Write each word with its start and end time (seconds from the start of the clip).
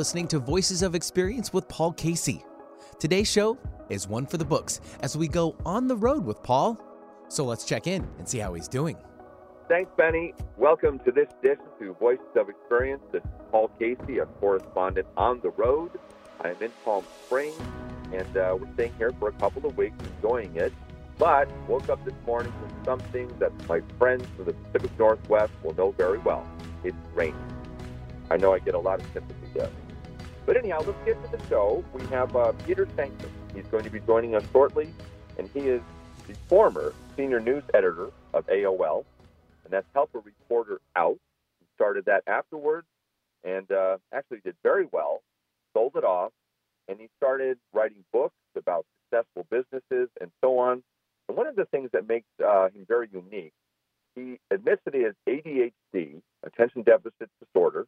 Listening 0.00 0.28
to 0.28 0.38
Voices 0.38 0.80
of 0.80 0.94
Experience 0.94 1.52
with 1.52 1.68
Paul 1.68 1.92
Casey. 1.92 2.42
Today's 2.98 3.30
show 3.30 3.58
is 3.90 4.08
one 4.08 4.24
for 4.24 4.38
the 4.38 4.44
books 4.46 4.80
as 5.00 5.14
we 5.14 5.28
go 5.28 5.54
on 5.66 5.88
the 5.88 5.94
road 5.94 6.24
with 6.24 6.42
Paul. 6.42 6.80
So 7.28 7.44
let's 7.44 7.66
check 7.66 7.86
in 7.86 8.08
and 8.16 8.26
see 8.26 8.38
how 8.38 8.54
he's 8.54 8.66
doing. 8.66 8.96
Thanks, 9.68 9.90
Benny. 9.98 10.32
Welcome 10.56 11.00
to 11.00 11.12
this 11.12 11.28
edition 11.40 11.66
to 11.80 11.92
Voices 12.00 12.24
of 12.34 12.48
Experience. 12.48 13.02
This 13.12 13.22
is 13.22 13.30
Paul 13.50 13.70
Casey, 13.78 14.20
a 14.20 14.24
correspondent 14.24 15.06
on 15.18 15.40
the 15.40 15.50
road. 15.50 15.90
I'm 16.42 16.56
in 16.62 16.72
Palm 16.82 17.04
Springs, 17.26 17.60
and 18.10 18.36
uh, 18.38 18.56
we're 18.58 18.72
staying 18.72 18.94
here 18.96 19.12
for 19.18 19.28
a 19.28 19.32
couple 19.32 19.66
of 19.66 19.76
weeks, 19.76 19.98
enjoying 20.16 20.56
it. 20.56 20.72
But 21.18 21.46
woke 21.68 21.90
up 21.90 22.02
this 22.06 22.14
morning 22.24 22.54
with 22.62 22.72
something 22.86 23.28
that 23.38 23.52
my 23.68 23.82
friends 23.98 24.24
from 24.34 24.46
the 24.46 24.54
Pacific 24.54 24.98
Northwest 24.98 25.52
will 25.62 25.74
know 25.74 25.90
very 25.90 26.20
well. 26.20 26.48
It's 26.84 26.96
raining. 27.14 27.36
I 28.30 28.38
know 28.38 28.54
I 28.54 28.60
get 28.60 28.74
a 28.74 28.78
lot 28.78 28.98
of 29.00 29.06
sympathy 29.12 29.46
there. 29.52 29.68
But 30.46 30.56
anyhow, 30.56 30.82
let's 30.86 30.98
get 31.04 31.22
to 31.24 31.36
the 31.36 31.46
show. 31.48 31.84
We 31.92 32.04
have 32.06 32.34
uh, 32.34 32.52
Peter 32.66 32.86
Shankman. 32.86 33.28
He's 33.54 33.66
going 33.66 33.84
to 33.84 33.90
be 33.90 34.00
joining 34.00 34.34
us 34.34 34.44
shortly, 34.52 34.92
and 35.38 35.48
he 35.52 35.60
is 35.60 35.80
the 36.26 36.34
former 36.48 36.94
senior 37.16 37.40
news 37.40 37.62
editor 37.74 38.10
of 38.32 38.46
AOL, 38.46 39.04
and 39.64 39.72
that's 39.72 39.86
Help 39.94 40.10
a 40.14 40.18
Reporter 40.18 40.80
Out. 40.96 41.18
He 41.60 41.66
started 41.74 42.04
that 42.06 42.22
afterwards 42.26 42.86
and 43.44 43.70
uh, 43.70 43.96
actually 44.12 44.40
did 44.44 44.54
very 44.62 44.86
well, 44.92 45.22
sold 45.74 45.92
it 45.96 46.04
off, 46.04 46.32
and 46.88 46.98
he 46.98 47.08
started 47.16 47.58
writing 47.72 48.04
books 48.12 48.34
about 48.56 48.84
successful 49.04 49.46
businesses 49.50 50.08
and 50.20 50.30
so 50.40 50.58
on. 50.58 50.82
And 51.28 51.36
one 51.36 51.46
of 51.46 51.56
the 51.56 51.64
things 51.66 51.90
that 51.92 52.08
makes 52.08 52.26
uh, 52.44 52.68
him 52.68 52.84
very 52.86 53.08
unique, 53.12 53.52
he 54.14 54.38
admits 54.50 54.82
that 54.84 54.94
he 54.94 55.02
has 55.02 55.14
ADHD, 55.28 56.20
attention 56.44 56.82
deficit 56.82 57.30
disorder, 57.40 57.86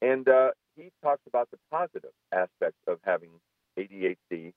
and 0.00 0.28
uh, 0.28 0.50
he 0.76 0.90
talks 1.02 1.22
about 1.26 1.50
the 1.50 1.58
positive 1.70 2.10
aspects 2.32 2.78
of 2.86 2.98
having 3.02 3.30
ADHD 3.78 4.52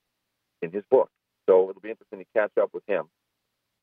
in 0.61 0.71
his 0.71 0.83
book. 0.91 1.09
So 1.47 1.69
it'll 1.69 1.81
be 1.81 1.89
interesting 1.89 2.19
to 2.19 2.25
catch 2.35 2.51
up 2.61 2.71
with 2.73 2.83
him. 2.87 3.05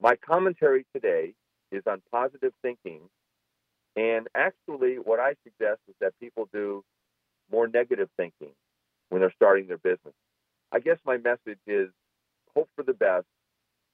My 0.00 0.14
commentary 0.16 0.84
today 0.94 1.34
is 1.72 1.82
on 1.86 2.02
positive 2.12 2.52
thinking. 2.62 3.00
And 3.96 4.28
actually, 4.34 4.96
what 4.96 5.18
I 5.18 5.34
suggest 5.42 5.80
is 5.88 5.94
that 6.00 6.12
people 6.20 6.48
do 6.52 6.84
more 7.50 7.66
negative 7.66 8.08
thinking 8.16 8.52
when 9.08 9.20
they're 9.20 9.32
starting 9.34 9.66
their 9.66 9.78
business. 9.78 10.14
I 10.70 10.80
guess 10.80 10.98
my 11.06 11.16
message 11.16 11.58
is 11.66 11.88
hope 12.54 12.68
for 12.76 12.82
the 12.82 12.92
best, 12.92 13.26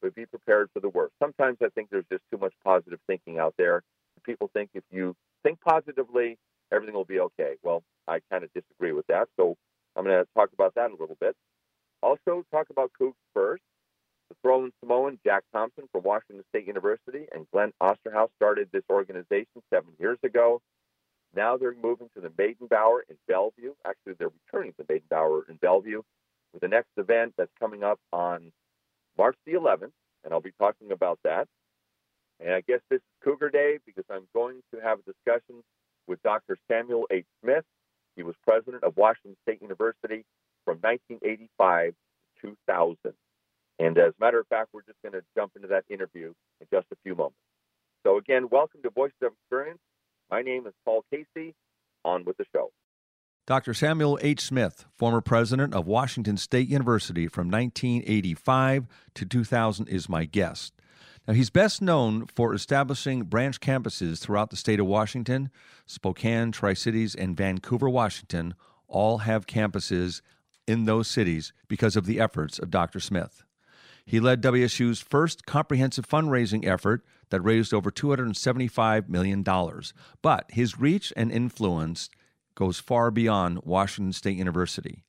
but 0.00 0.14
be 0.14 0.26
prepared 0.26 0.70
for 0.72 0.80
the 0.80 0.88
worst. 0.88 1.12
Sometimes 1.22 1.58
I 1.62 1.68
think 1.68 1.90
there's 1.90 2.06
just 2.10 2.24
too 2.32 2.38
much 2.38 2.54
positive 2.64 2.98
thinking 3.06 3.38
out 3.38 3.54
there. 3.56 3.82
People 4.24 4.50
think 4.52 4.70
if 4.74 4.84
you 4.90 5.14
think 5.42 5.60
positively, 5.60 6.38
everything 6.72 6.94
will 6.94 7.04
be 7.04 7.20
okay. 7.20 7.54
Well, 7.62 7.82
I 8.08 8.20
kind 8.30 8.44
of 8.44 8.50
disagree 8.52 8.92
with 8.92 9.06
that. 9.08 9.28
So 9.36 9.56
I'm 9.96 10.04
going 10.04 10.16
to 10.16 10.28
talk 10.34 10.50
about 10.52 10.74
that 10.74 10.90
a 10.90 10.96
little 10.98 11.16
bit. 11.20 11.36
Also, 12.02 12.44
talk 12.50 12.68
about 12.70 12.90
Cougs 13.00 13.14
first. 13.34 13.62
The 14.28 14.36
throwing 14.42 14.72
Samoan, 14.80 15.18
Jack 15.24 15.44
Thompson 15.52 15.84
from 15.92 16.02
Washington 16.02 16.44
State 16.48 16.66
University, 16.66 17.26
and 17.32 17.46
Glenn 17.52 17.72
Osterhaus 17.82 18.28
started 18.36 18.68
this 18.72 18.82
organization 18.90 19.62
seven 19.72 19.90
years 20.00 20.18
ago. 20.24 20.60
Now 21.34 21.56
they're 21.56 21.74
moving 21.80 22.08
to 22.14 22.20
the 22.20 22.28
Meydenbauer 22.28 23.00
in 23.08 23.16
Bellevue. 23.28 23.74
Actually, 23.86 24.14
they're 24.18 24.32
returning 24.46 24.72
to 24.72 24.84
the 24.86 24.94
Meydenbauer 24.94 25.48
in 25.48 25.56
Bellevue 25.56 26.02
with 26.52 26.62
the 26.62 26.68
next 26.68 26.90
event 26.96 27.34
that's 27.36 27.52
coming 27.60 27.84
up 27.84 27.98
on 28.12 28.52
March 29.16 29.36
the 29.46 29.52
11th, 29.52 29.92
and 30.24 30.32
I'll 30.32 30.40
be 30.40 30.52
talking 30.58 30.92
about 30.92 31.18
that. 31.24 31.46
And 32.40 32.54
I 32.54 32.62
guess 32.62 32.80
this 32.90 32.98
is 32.98 33.24
Cougar 33.24 33.50
Day 33.50 33.78
because 33.86 34.04
I'm 34.10 34.26
going 34.34 34.62
to 34.74 34.80
have 34.80 34.98
a 34.98 35.12
discussion 35.12 35.62
with 36.12 36.22
Dr. 36.22 36.58
Samuel 36.70 37.06
H. 37.10 37.24
Smith. 37.42 37.64
He 38.16 38.22
was 38.22 38.34
president 38.46 38.84
of 38.84 38.98
Washington 38.98 39.34
State 39.48 39.62
University 39.62 40.26
from 40.66 40.76
1985 40.82 41.94
to 42.42 42.54
2000. 42.66 42.96
And 43.78 43.96
as 43.96 44.10
a 44.10 44.20
matter 44.20 44.38
of 44.38 44.46
fact, 44.48 44.68
we're 44.74 44.82
just 44.82 45.00
going 45.02 45.14
to 45.14 45.22
jump 45.34 45.52
into 45.56 45.68
that 45.68 45.84
interview 45.88 46.34
in 46.60 46.66
just 46.70 46.86
a 46.92 46.96
few 47.02 47.14
moments. 47.14 47.38
So, 48.06 48.18
again, 48.18 48.48
welcome 48.50 48.82
to 48.82 48.90
Voices 48.90 49.16
of 49.22 49.32
Experience. 49.40 49.78
My 50.30 50.42
name 50.42 50.66
is 50.66 50.74
Paul 50.84 51.02
Casey. 51.10 51.54
On 52.04 52.26
with 52.26 52.36
the 52.36 52.44
show. 52.54 52.72
Dr. 53.46 53.72
Samuel 53.72 54.18
H. 54.20 54.40
Smith, 54.40 54.84
former 54.92 55.22
president 55.22 55.72
of 55.72 55.86
Washington 55.86 56.36
State 56.36 56.68
University 56.68 57.26
from 57.26 57.48
1985 57.48 58.86
to 59.14 59.24
2000, 59.24 59.88
is 59.88 60.10
my 60.10 60.26
guest. 60.26 60.74
Now, 61.26 61.34
he's 61.34 61.50
best 61.50 61.80
known 61.80 62.26
for 62.26 62.52
establishing 62.52 63.24
branch 63.24 63.60
campuses 63.60 64.18
throughout 64.18 64.50
the 64.50 64.56
state 64.56 64.80
of 64.80 64.86
Washington. 64.86 65.50
Spokane, 65.86 66.50
Tri 66.50 66.74
Cities, 66.74 67.14
and 67.14 67.36
Vancouver, 67.36 67.88
Washington 67.88 68.54
all 68.88 69.18
have 69.18 69.46
campuses 69.46 70.20
in 70.66 70.84
those 70.84 71.08
cities 71.08 71.52
because 71.68 71.94
of 71.96 72.06
the 72.06 72.20
efforts 72.20 72.58
of 72.58 72.70
Dr. 72.70 72.98
Smith. 72.98 73.44
He 74.04 74.18
led 74.18 74.42
WSU's 74.42 75.00
first 75.00 75.46
comprehensive 75.46 76.08
fundraising 76.08 76.66
effort 76.66 77.04
that 77.30 77.40
raised 77.40 77.72
over 77.72 77.90
$275 77.90 79.08
million. 79.08 79.44
But 80.22 80.46
his 80.50 80.78
reach 80.78 81.12
and 81.16 81.30
influence 81.30 82.10
goes 82.56 82.80
far 82.80 83.12
beyond 83.12 83.60
Washington 83.62 84.12
State 84.12 84.36
University. 84.36 85.04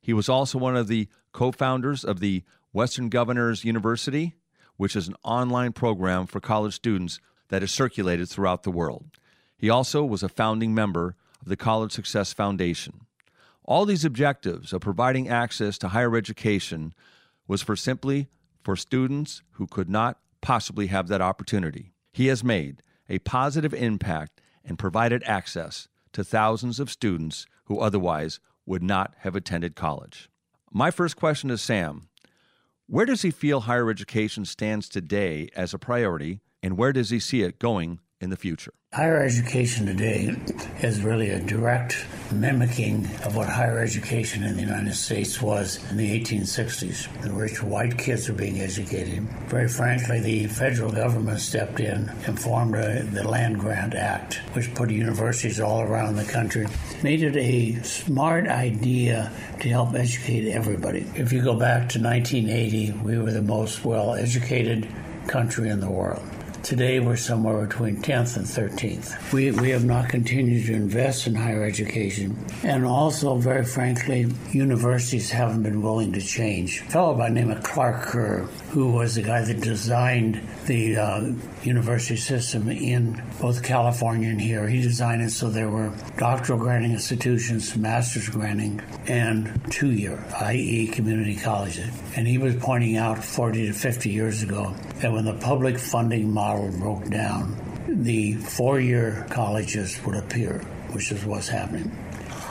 He 0.00 0.14
was 0.14 0.30
also 0.30 0.58
one 0.58 0.76
of 0.76 0.88
the 0.88 1.08
co 1.32 1.52
founders 1.52 2.04
of 2.04 2.20
the 2.20 2.42
Western 2.72 3.10
Governors 3.10 3.64
University 3.64 4.34
which 4.78 4.96
is 4.96 5.08
an 5.08 5.16
online 5.22 5.72
program 5.72 6.26
for 6.26 6.40
college 6.40 6.72
students 6.72 7.20
that 7.48 7.62
is 7.62 7.70
circulated 7.70 8.28
throughout 8.28 8.62
the 8.62 8.70
world. 8.70 9.10
He 9.58 9.68
also 9.68 10.02
was 10.04 10.22
a 10.22 10.28
founding 10.28 10.74
member 10.74 11.16
of 11.42 11.48
the 11.48 11.56
College 11.56 11.92
Success 11.92 12.32
Foundation. 12.32 13.02
All 13.64 13.84
these 13.84 14.04
objectives 14.04 14.72
of 14.72 14.80
providing 14.80 15.28
access 15.28 15.76
to 15.78 15.88
higher 15.88 16.16
education 16.16 16.94
was 17.46 17.60
for 17.60 17.76
simply 17.76 18.28
for 18.62 18.76
students 18.76 19.42
who 19.52 19.66
could 19.66 19.90
not 19.90 20.18
possibly 20.40 20.86
have 20.86 21.08
that 21.08 21.20
opportunity. 21.20 21.92
He 22.12 22.28
has 22.28 22.42
made 22.44 22.82
a 23.08 23.18
positive 23.18 23.74
impact 23.74 24.40
and 24.64 24.78
provided 24.78 25.22
access 25.24 25.88
to 26.12 26.24
thousands 26.24 26.78
of 26.80 26.90
students 26.90 27.46
who 27.64 27.80
otherwise 27.80 28.40
would 28.64 28.82
not 28.82 29.14
have 29.18 29.34
attended 29.34 29.74
college. 29.74 30.28
My 30.70 30.90
first 30.90 31.16
question 31.16 31.48
to 31.48 31.58
Sam 31.58 32.07
where 32.88 33.04
does 33.04 33.20
he 33.20 33.30
feel 33.30 33.60
higher 33.60 33.90
education 33.90 34.46
stands 34.46 34.88
today 34.88 35.50
as 35.54 35.74
a 35.74 35.78
priority, 35.78 36.40
and 36.62 36.78
where 36.78 36.92
does 36.92 37.10
he 37.10 37.20
see 37.20 37.42
it 37.42 37.58
going 37.58 38.00
in 38.20 38.30
the 38.30 38.36
future? 38.36 38.72
Higher 38.92 39.22
education 39.22 39.86
today 39.86 40.34
is 40.82 41.02
really 41.02 41.30
a 41.30 41.40
direct 41.40 42.06
mimicking 42.32 43.04
of 43.24 43.36
what 43.36 43.48
higher 43.48 43.78
education 43.78 44.42
in 44.42 44.56
the 44.56 44.62
United 44.62 44.94
States 44.94 45.40
was 45.40 45.78
in 45.90 45.98
the 45.98 46.20
1860s. 46.20 47.22
The 47.22 47.30
rich 47.30 47.62
white 47.62 47.96
kids 47.98 48.28
are 48.28 48.34
being 48.34 48.60
educated. 48.60 49.22
Very 49.48 49.68
frankly, 49.68 50.20
the 50.20 50.46
federal 50.46 50.90
government 50.90 51.40
stepped 51.40 51.80
in 51.80 52.08
and 52.26 52.40
formed 52.40 52.74
a, 52.76 53.02
the 53.02 53.28
Land 53.28 53.60
Grant 53.60 53.94
Act, 53.94 54.36
which 54.54 54.74
put 54.74 54.90
universities 54.90 55.60
all 55.60 55.82
around 55.82 56.16
the 56.16 56.24
country, 56.24 56.66
made 57.02 57.22
it 57.22 57.36
a 57.36 57.82
smart 57.82 58.48
idea 58.48 59.30
to 59.60 59.68
help 59.68 59.94
educate 59.94 60.50
everybody. 60.50 61.06
If 61.14 61.32
you 61.32 61.42
go 61.42 61.54
back 61.54 61.90
to 61.90 62.00
1980, 62.00 62.92
we 63.04 63.18
were 63.18 63.32
the 63.32 63.42
most 63.42 63.84
well 63.84 64.14
educated 64.14 64.88
country 65.26 65.68
in 65.68 65.80
the 65.80 65.90
world. 65.90 66.26
Today, 66.62 66.98
we're 66.98 67.16
somewhere 67.16 67.64
between 67.66 68.02
10th 68.02 68.36
and 68.36 68.44
13th. 68.44 69.32
We, 69.32 69.52
we 69.52 69.70
have 69.70 69.84
not 69.84 70.08
continued 70.08 70.66
to 70.66 70.74
invest 70.74 71.26
in 71.26 71.34
higher 71.34 71.62
education. 71.62 72.36
And 72.62 72.84
also, 72.84 73.36
very 73.36 73.64
frankly, 73.64 74.26
universities 74.50 75.30
haven't 75.30 75.62
been 75.62 75.80
willing 75.80 76.12
to 76.12 76.20
change. 76.20 76.80
A 76.80 76.90
fellow 76.90 77.14
by 77.14 77.28
the 77.28 77.34
name 77.34 77.50
of 77.50 77.62
Clark 77.62 78.02
Kerr, 78.02 78.48
who 78.70 78.90
was 78.92 79.14
the 79.14 79.22
guy 79.22 79.42
that 79.42 79.60
designed 79.60 80.40
the 80.66 80.96
uh, 80.96 81.32
university 81.62 82.16
system 82.16 82.68
in 82.68 83.22
both 83.40 83.62
California 83.62 84.28
and 84.28 84.40
here, 84.40 84.68
he 84.68 84.82
designed 84.82 85.22
it 85.22 85.30
so 85.30 85.48
there 85.48 85.70
were 85.70 85.92
doctoral 86.18 86.58
granting 86.58 86.92
institutions, 86.92 87.74
master's 87.76 88.28
granting, 88.28 88.80
and 89.06 89.60
two 89.70 89.92
year, 89.92 90.22
i.e., 90.40 90.86
community 90.88 91.36
colleges. 91.36 91.90
And 92.14 92.28
he 92.28 92.36
was 92.36 92.56
pointing 92.56 92.96
out 92.96 93.24
40 93.24 93.68
to 93.68 93.72
50 93.72 94.10
years 94.10 94.42
ago 94.42 94.74
that 94.96 95.12
when 95.12 95.24
the 95.24 95.34
public 95.34 95.78
funding 95.78 96.30
model 96.30 96.70
broke 96.78 97.08
down, 97.08 97.56
the 97.88 98.34
four 98.34 98.80
year 98.80 99.26
colleges 99.30 99.98
would 100.04 100.16
appear, 100.16 100.58
which 100.92 101.10
is 101.10 101.24
what's 101.24 101.48
happening. 101.48 101.90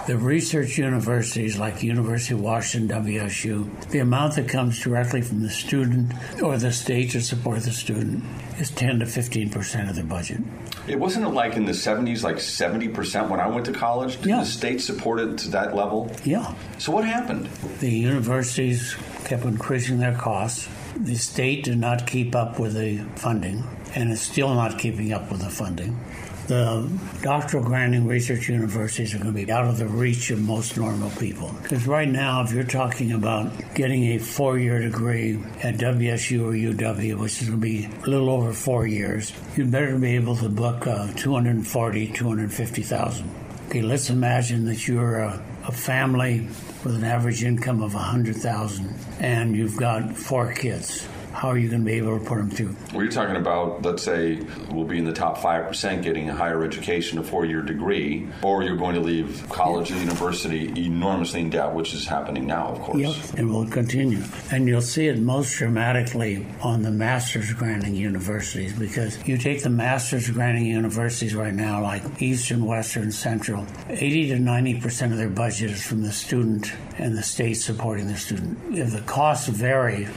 The 0.07 0.17
research 0.17 0.77
universities 0.77 1.57
like 1.59 1.83
University 1.83 2.33
of 2.33 2.39
Washington, 2.39 3.03
WSU, 3.03 3.89
the 3.89 3.99
amount 3.99 4.35
that 4.35 4.47
comes 4.47 4.79
directly 4.81 5.21
from 5.21 5.41
the 5.43 5.49
student 5.49 6.13
or 6.41 6.57
the 6.57 6.71
state 6.71 7.11
to 7.11 7.19
support 7.21 7.59
the 7.63 7.73
student 7.73 8.23
is 8.57 8.71
10 8.71 8.99
to 8.99 9.05
15 9.05 9.49
percent 9.49 9.89
of 9.89 9.97
the 9.97 10.03
budget. 10.03 10.39
It 10.87 10.97
wasn't 10.97 11.25
it 11.25 11.29
like 11.31 11.57
in 11.57 11.65
the 11.65 11.73
70s, 11.73 12.23
like 12.23 12.39
70 12.39 12.87
percent 12.87 13.29
when 13.29 13.41
I 13.41 13.47
went 13.47 13.65
to 13.65 13.73
college? 13.73 14.15
Did 14.21 14.27
Yeah. 14.27 14.39
the 14.39 14.45
state 14.45 14.79
support 14.81 15.19
it 15.19 15.37
to 15.39 15.49
that 15.49 15.75
level? 15.75 16.09
Yeah. 16.23 16.53
So 16.77 16.93
what 16.93 17.03
happened? 17.03 17.47
The 17.81 17.91
universities 17.91 18.95
kept 19.25 19.43
increasing 19.43 19.99
their 19.99 20.15
costs. 20.15 20.69
The 20.95 21.15
state 21.15 21.65
did 21.65 21.79
not 21.79 22.07
keep 22.07 22.33
up 22.33 22.59
with 22.59 22.73
the 22.75 22.99
funding, 23.17 23.63
and 23.93 24.09
is 24.11 24.21
still 24.21 24.55
not 24.55 24.79
keeping 24.79 25.11
up 25.11 25.29
with 25.29 25.41
the 25.41 25.49
funding. 25.49 25.99
The 26.47 26.89
doctoral 27.21 27.63
granting 27.63 28.07
research 28.07 28.47
universities 28.47 29.13
are 29.13 29.17
going 29.17 29.33
to 29.33 29.45
be 29.45 29.51
out 29.51 29.65
of 29.65 29.77
the 29.77 29.85
reach 29.85 30.31
of 30.31 30.41
most 30.41 30.77
normal 30.77 31.09
people. 31.11 31.53
Because 31.61 31.85
right 31.85 32.07
now, 32.07 32.41
if 32.43 32.51
you're 32.51 32.63
talking 32.63 33.11
about 33.11 33.51
getting 33.75 34.03
a 34.13 34.17
four 34.17 34.57
year 34.57 34.79
degree 34.79 35.39
at 35.61 35.75
WSU 35.75 36.45
or 36.45 36.73
UW, 36.73 37.19
which 37.19 37.41
is 37.41 37.49
going 37.49 37.59
to 37.59 37.65
be 37.65 37.85
a 37.85 38.09
little 38.09 38.29
over 38.29 38.53
four 38.53 38.87
years, 38.87 39.33
you'd 39.55 39.71
better 39.71 39.97
be 39.97 40.15
able 40.15 40.35
to 40.37 40.49
book 40.49 40.87
uh, 40.87 41.11
240, 41.15 42.07
250,000. 42.07 43.29
Okay, 43.67 43.81
let's 43.81 44.09
imagine 44.09 44.65
that 44.65 44.87
you're 44.87 45.19
a, 45.19 45.45
a 45.67 45.71
family 45.71 46.47
with 46.85 46.95
an 46.95 47.03
average 47.03 47.43
income 47.43 47.81
of 47.81 47.93
100,000 47.93 48.95
and 49.19 49.55
you've 49.55 49.75
got 49.75 50.15
four 50.15 50.53
kids 50.53 51.05
how 51.37 51.49
are 51.49 51.57
you 51.57 51.69
going 51.69 51.81
to 51.81 51.85
be 51.85 51.97
able 51.97 52.17
to 52.17 52.25
put 52.25 52.39
them 52.39 52.49
through? 52.49 52.75
We're 52.95 53.11
talking 53.11 53.35
about, 53.35 53.83
let's 53.83 54.01
say, 54.01 54.41
we'll 54.71 54.85
be 54.85 54.97
in 54.97 55.05
the 55.05 55.13
top 55.13 55.37
5% 55.37 56.01
getting 56.01 56.31
a 56.31 56.33
higher 56.33 56.63
education, 56.63 57.19
a 57.19 57.23
four 57.23 57.45
year 57.45 57.61
degree, 57.61 58.27
or 58.41 58.63
you're 58.63 58.75
going 58.75 58.95
to 58.95 59.01
leave 59.01 59.47
college 59.47 59.91
or 59.91 59.97
university 59.97 60.73
enormously 60.83 61.41
in 61.41 61.51
debt, 61.51 61.73
which 61.73 61.93
is 61.93 62.07
happening 62.07 62.47
now, 62.47 62.69
of 62.69 62.79
course. 62.79 62.97
Yep, 62.97 63.37
and 63.37 63.53
will 63.53 63.67
continue. 63.67 64.23
And 64.51 64.67
you'll 64.67 64.81
see 64.81 65.09
it 65.09 65.19
most 65.19 65.55
dramatically 65.55 66.43
on 66.63 66.81
the 66.81 66.89
master's 66.89 67.53
granting 67.53 67.93
universities 67.93 68.73
because 68.73 69.23
you 69.27 69.37
take 69.37 69.61
the 69.61 69.69
master's 69.69 70.31
granting 70.31 70.65
universities 70.65 71.35
right 71.35 71.53
now, 71.53 71.83
like 71.83 72.19
Eastern, 72.19 72.65
Western, 72.65 73.11
Central, 73.11 73.67
80 73.89 74.29
to 74.29 74.35
90% 74.37 75.11
of 75.11 75.17
their 75.17 75.29
budget 75.29 75.69
is 75.69 75.85
from 75.85 76.01
the 76.01 76.11
student 76.11 76.73
and 76.97 77.15
the 77.15 77.21
state 77.21 77.55
supporting 77.55 78.07
the 78.07 78.17
student. 78.17 78.57
If 78.75 78.91
the 78.91 79.01
costs 79.01 79.47
vary, 79.47 80.07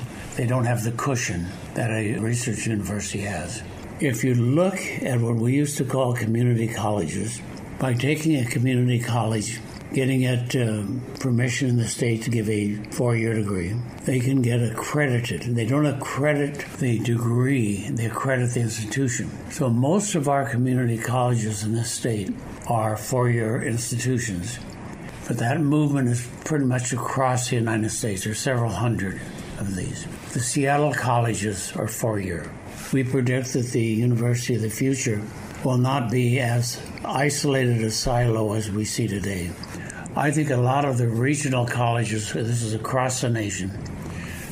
they 0.40 0.46
don't 0.46 0.64
have 0.64 0.82
the 0.84 0.92
cushion 0.92 1.46
that 1.74 1.90
a 1.90 2.16
research 2.16 2.66
university 2.66 3.18
has. 3.18 3.62
If 4.00 4.24
you 4.24 4.34
look 4.34 4.78
at 5.02 5.20
what 5.20 5.34
we 5.34 5.52
used 5.52 5.76
to 5.76 5.84
call 5.84 6.14
community 6.14 6.66
colleges, 6.66 7.42
by 7.78 7.92
taking 7.92 8.36
a 8.36 8.46
community 8.46 9.00
college, 9.00 9.60
getting 9.92 10.22
it 10.22 10.56
uh, 10.56 10.84
permission 11.18 11.68
in 11.68 11.76
the 11.76 11.86
state 11.86 12.22
to 12.22 12.30
give 12.30 12.48
a 12.48 12.76
four 12.90 13.14
year 13.16 13.34
degree, 13.34 13.76
they 14.06 14.18
can 14.18 14.40
get 14.40 14.62
accredited. 14.62 15.42
They 15.42 15.66
don't 15.66 15.84
accredit 15.84 16.64
the 16.78 17.00
degree, 17.00 17.90
they 17.90 18.06
accredit 18.06 18.54
the 18.54 18.60
institution. 18.60 19.30
So 19.50 19.68
most 19.68 20.14
of 20.14 20.26
our 20.26 20.48
community 20.48 20.96
colleges 20.96 21.64
in 21.64 21.74
this 21.74 21.90
state 21.90 22.32
are 22.66 22.96
four 22.96 23.28
year 23.28 23.62
institutions. 23.62 24.58
But 25.28 25.36
that 25.36 25.60
movement 25.60 26.08
is 26.08 26.26
pretty 26.46 26.64
much 26.64 26.94
across 26.94 27.50
the 27.50 27.56
United 27.56 27.90
States. 27.90 28.24
There 28.24 28.32
are 28.32 28.34
several 28.34 28.70
hundred 28.70 29.20
of 29.58 29.76
these. 29.76 30.06
The 30.32 30.38
Seattle 30.38 30.94
colleges 30.94 31.72
are 31.74 31.88
four 31.88 32.20
year. 32.20 32.48
We 32.92 33.02
predict 33.02 33.52
that 33.54 33.66
the 33.66 33.82
University 33.82 34.54
of 34.54 34.62
the 34.62 34.70
Future 34.70 35.20
will 35.64 35.76
not 35.76 36.08
be 36.08 36.38
as 36.38 36.80
isolated 37.04 37.82
a 37.82 37.90
silo 37.90 38.52
as 38.52 38.70
we 38.70 38.84
see 38.84 39.08
today. 39.08 39.50
I 40.14 40.30
think 40.30 40.50
a 40.50 40.56
lot 40.56 40.84
of 40.84 40.98
the 40.98 41.08
regional 41.08 41.66
colleges, 41.66 42.32
this 42.32 42.62
is 42.62 42.74
across 42.74 43.22
the 43.22 43.28
nation, 43.28 43.70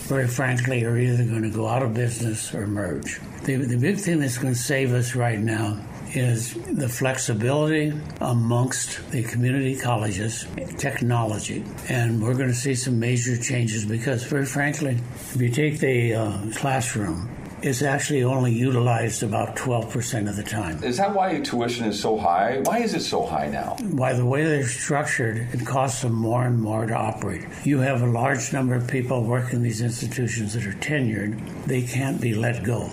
very 0.09 0.27
frankly, 0.27 0.85
are 0.85 0.99
either 0.99 1.23
going 1.23 1.43
to 1.43 1.51
go 1.51 1.69
out 1.69 1.85
of 1.85 1.95
business 1.95 2.53
or 2.53 2.67
merge. 2.67 3.21
The, 3.45 3.55
the 3.55 3.77
big 3.77 3.99
thing 3.99 4.19
that's 4.19 4.37
going 4.37 4.55
to 4.55 4.59
save 4.59 4.93
us 4.93 5.15
right 5.15 5.39
now 5.39 5.79
is 6.15 6.55
the 6.55 6.89
flexibility 6.89 7.93
amongst 8.21 9.11
the 9.11 9.23
community 9.23 9.77
colleges, 9.77 10.47
technology. 10.77 11.65
And 11.89 12.23
we're 12.23 12.35
going 12.35 12.49
to 12.49 12.55
see 12.55 12.75
some 12.75 12.99
major 12.99 13.37
changes 13.37 13.85
because, 13.85 14.25
very 14.25 14.47
frankly, 14.47 14.99
if 15.35 15.41
you 15.41 15.51
take 15.51 15.81
the 15.81 16.15
uh, 16.15 16.39
classroom, 16.55 17.31
it's 17.61 17.83
actually 17.83 18.23
only 18.23 18.53
utilized 18.53 19.23
about 19.23 19.57
12% 19.57 20.29
of 20.29 20.37
the 20.37 20.43
time. 20.43 20.83
Is 20.85 20.97
that 20.99 21.13
why 21.13 21.41
tuition 21.41 21.87
is 21.87 22.01
so 22.01 22.17
high? 22.17 22.61
Why 22.65 22.79
is 22.79 22.95
it 22.95 23.01
so 23.01 23.27
high 23.27 23.49
now? 23.49 23.77
By 23.95 24.13
the 24.13 24.25
way 24.25 24.45
they're 24.45 24.67
structured, 24.67 25.49
it 25.53 25.67
costs 25.67 26.03
them 26.03 26.15
more 26.15 26.45
and 26.45 26.61
more 26.61 26.87
to 26.87 26.95
operate. 26.95 27.45
You 27.65 27.81
have 27.81 28.03
a 28.03 28.07
large 28.07 28.53
number 28.53 28.75
of 28.75 28.87
people 28.87 29.25
working 29.25 29.57
in 29.57 29.63
these 29.63 29.83
institutions 29.83 30.55
that 30.55 30.67
are 30.67 30.73
tenured, 30.75 31.67
they 31.67 31.83
can't 31.83 32.21
be 32.21 32.35
let 32.35 32.63
go. 32.63 32.93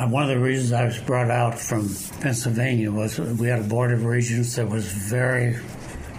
Uh, 0.00 0.08
one 0.08 0.22
of 0.22 0.30
the 0.30 0.38
reasons 0.38 0.72
I 0.72 0.86
was 0.86 0.98
brought 0.98 1.30
out 1.30 1.58
from 1.58 1.94
Pennsylvania 2.22 2.90
was 2.90 3.18
we 3.18 3.48
had 3.48 3.58
a 3.58 3.64
board 3.64 3.92
of 3.92 4.06
regents 4.06 4.56
that 4.56 4.66
was 4.66 4.90
very, 4.90 5.58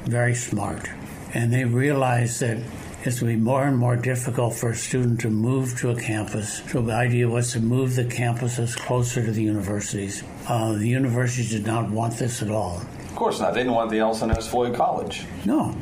very 0.06 0.36
smart. 0.36 0.88
And 1.34 1.52
they 1.52 1.66
realized 1.66 2.42
that 2.42 2.58
it's 3.04 3.22
going 3.22 3.34
to 3.34 3.38
be 3.38 3.42
more 3.42 3.64
and 3.64 3.76
more 3.76 3.96
difficult 3.96 4.54
for 4.54 4.70
a 4.70 4.76
student 4.76 5.22
to 5.22 5.32
move 5.32 5.80
to 5.80 5.90
a 5.90 6.00
campus. 6.00 6.62
So 6.70 6.84
the 6.84 6.94
idea 6.94 7.28
was 7.28 7.54
to 7.54 7.60
move 7.60 7.96
the 7.96 8.06
campuses 8.06 8.78
closer 8.78 9.26
to 9.26 9.32
the 9.32 9.42
universities. 9.42 10.24
Uh, 10.48 10.74
the 10.74 10.88
universities 10.88 11.50
did 11.50 11.66
not 11.66 11.90
want 11.90 12.18
this 12.18 12.44
at 12.44 12.52
all. 12.52 12.78
Of 12.78 13.16
course 13.16 13.40
not. 13.40 13.56
They 13.56 13.62
didn't 13.62 13.74
want 13.74 13.90
the 13.90 13.98
Elson 13.98 14.30
S. 14.30 14.48
Floyd 14.48 14.76
College. 14.76 15.26
No. 15.44 15.76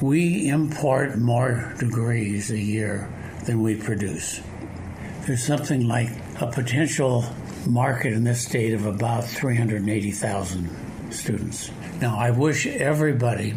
We 0.00 0.48
import 0.48 1.18
more 1.18 1.74
degrees 1.80 2.52
a 2.52 2.58
year 2.58 3.12
than 3.44 3.60
we 3.60 3.74
produce. 3.74 4.40
There's 5.26 5.44
something 5.44 5.88
like 5.88 6.10
a 6.40 6.46
potential 6.46 7.24
market 7.66 8.12
in 8.12 8.24
this 8.24 8.46
state 8.46 8.74
of 8.74 8.86
about 8.86 9.24
380,000 9.24 11.12
students. 11.12 11.70
Now, 12.00 12.16
I 12.18 12.30
wish 12.30 12.66
everybody 12.66 13.54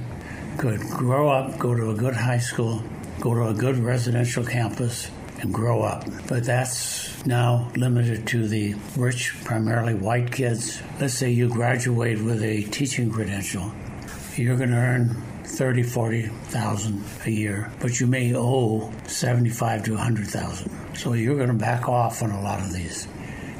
could 0.57 0.81
grow 0.81 1.29
up, 1.29 1.57
go 1.57 1.73
to 1.73 1.91
a 1.91 1.93
good 1.93 2.15
high 2.15 2.39
school, 2.39 2.83
go 3.19 3.33
to 3.33 3.47
a 3.47 3.53
good 3.53 3.77
residential 3.77 4.45
campus, 4.45 5.09
and 5.39 5.53
grow 5.53 5.81
up. 5.81 6.05
But 6.27 6.43
that's 6.45 7.25
now 7.25 7.71
limited 7.75 8.27
to 8.27 8.47
the 8.47 8.75
rich, 8.97 9.35
primarily 9.43 9.93
white 9.93 10.31
kids. 10.31 10.81
Let's 10.99 11.13
say 11.13 11.31
you 11.31 11.49
graduate 11.49 12.21
with 12.21 12.41
a 12.43 12.63
teaching 12.63 13.11
credential, 13.11 13.71
you're 14.35 14.57
going 14.57 14.71
to 14.71 14.77
earn 14.77 15.15
30, 15.43 15.83
40,000 15.83 17.03
a 17.25 17.29
year, 17.29 17.71
but 17.79 17.99
you 17.99 18.07
may 18.07 18.33
owe 18.35 18.91
75 19.07 19.83
to 19.83 19.91
100,000. 19.93 20.71
So 20.97 21.13
you're 21.13 21.35
going 21.35 21.49
to 21.49 21.53
back 21.53 21.87
off 21.87 22.23
on 22.23 22.31
a 22.31 22.41
lot 22.41 22.59
of 22.59 22.73
these. 22.73 23.07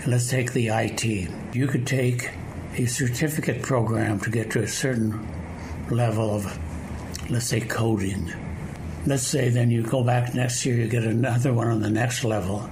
And 0.03 0.11
let's 0.11 0.29
take 0.29 0.51
the 0.51 0.67
IT. 0.67 1.05
You 1.55 1.67
could 1.67 1.87
take 1.87 2.29
a 2.75 2.85
certificate 2.85 3.61
program 3.61 4.19
to 4.19 4.29
get 4.29 4.51
to 4.51 4.61
a 4.61 4.67
certain 4.67 5.25
level 5.89 6.29
of, 6.35 6.59
let's 7.29 7.45
say, 7.45 7.61
coding. 7.61 8.33
Let's 9.05 9.23
say 9.23 9.47
then 9.47 9.71
you 9.71 9.81
go 9.81 10.03
back 10.03 10.35
next 10.35 10.65
year, 10.65 10.75
you 10.75 10.87
get 10.87 11.05
another 11.05 11.53
one 11.53 11.69
on 11.69 11.81
the 11.81 11.89
next 11.89 12.25
level, 12.25 12.69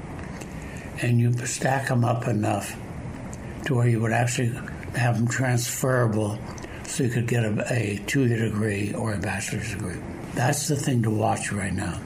and 1.01 1.21
you 1.21 1.31
stack 1.45 1.87
them 1.87 2.03
up 2.03 2.27
enough 2.27 2.75
to 3.65 3.75
where 3.75 3.87
you 3.87 4.01
would 4.01 4.11
actually 4.11 4.51
have 4.95 5.15
them 5.15 5.27
transferable 5.27 6.37
so 6.83 7.03
you 7.03 7.09
could 7.09 7.27
get 7.27 7.45
a, 7.45 7.73
a 7.73 8.01
two 8.07 8.27
year 8.27 8.49
degree 8.49 8.93
or 8.93 9.13
a 9.13 9.17
bachelor's 9.17 9.71
degree. 9.71 9.95
That's 10.33 10.67
the 10.67 10.75
thing 10.75 11.03
to 11.03 11.09
watch 11.09 11.53
right 11.53 11.73
now. 11.73 11.97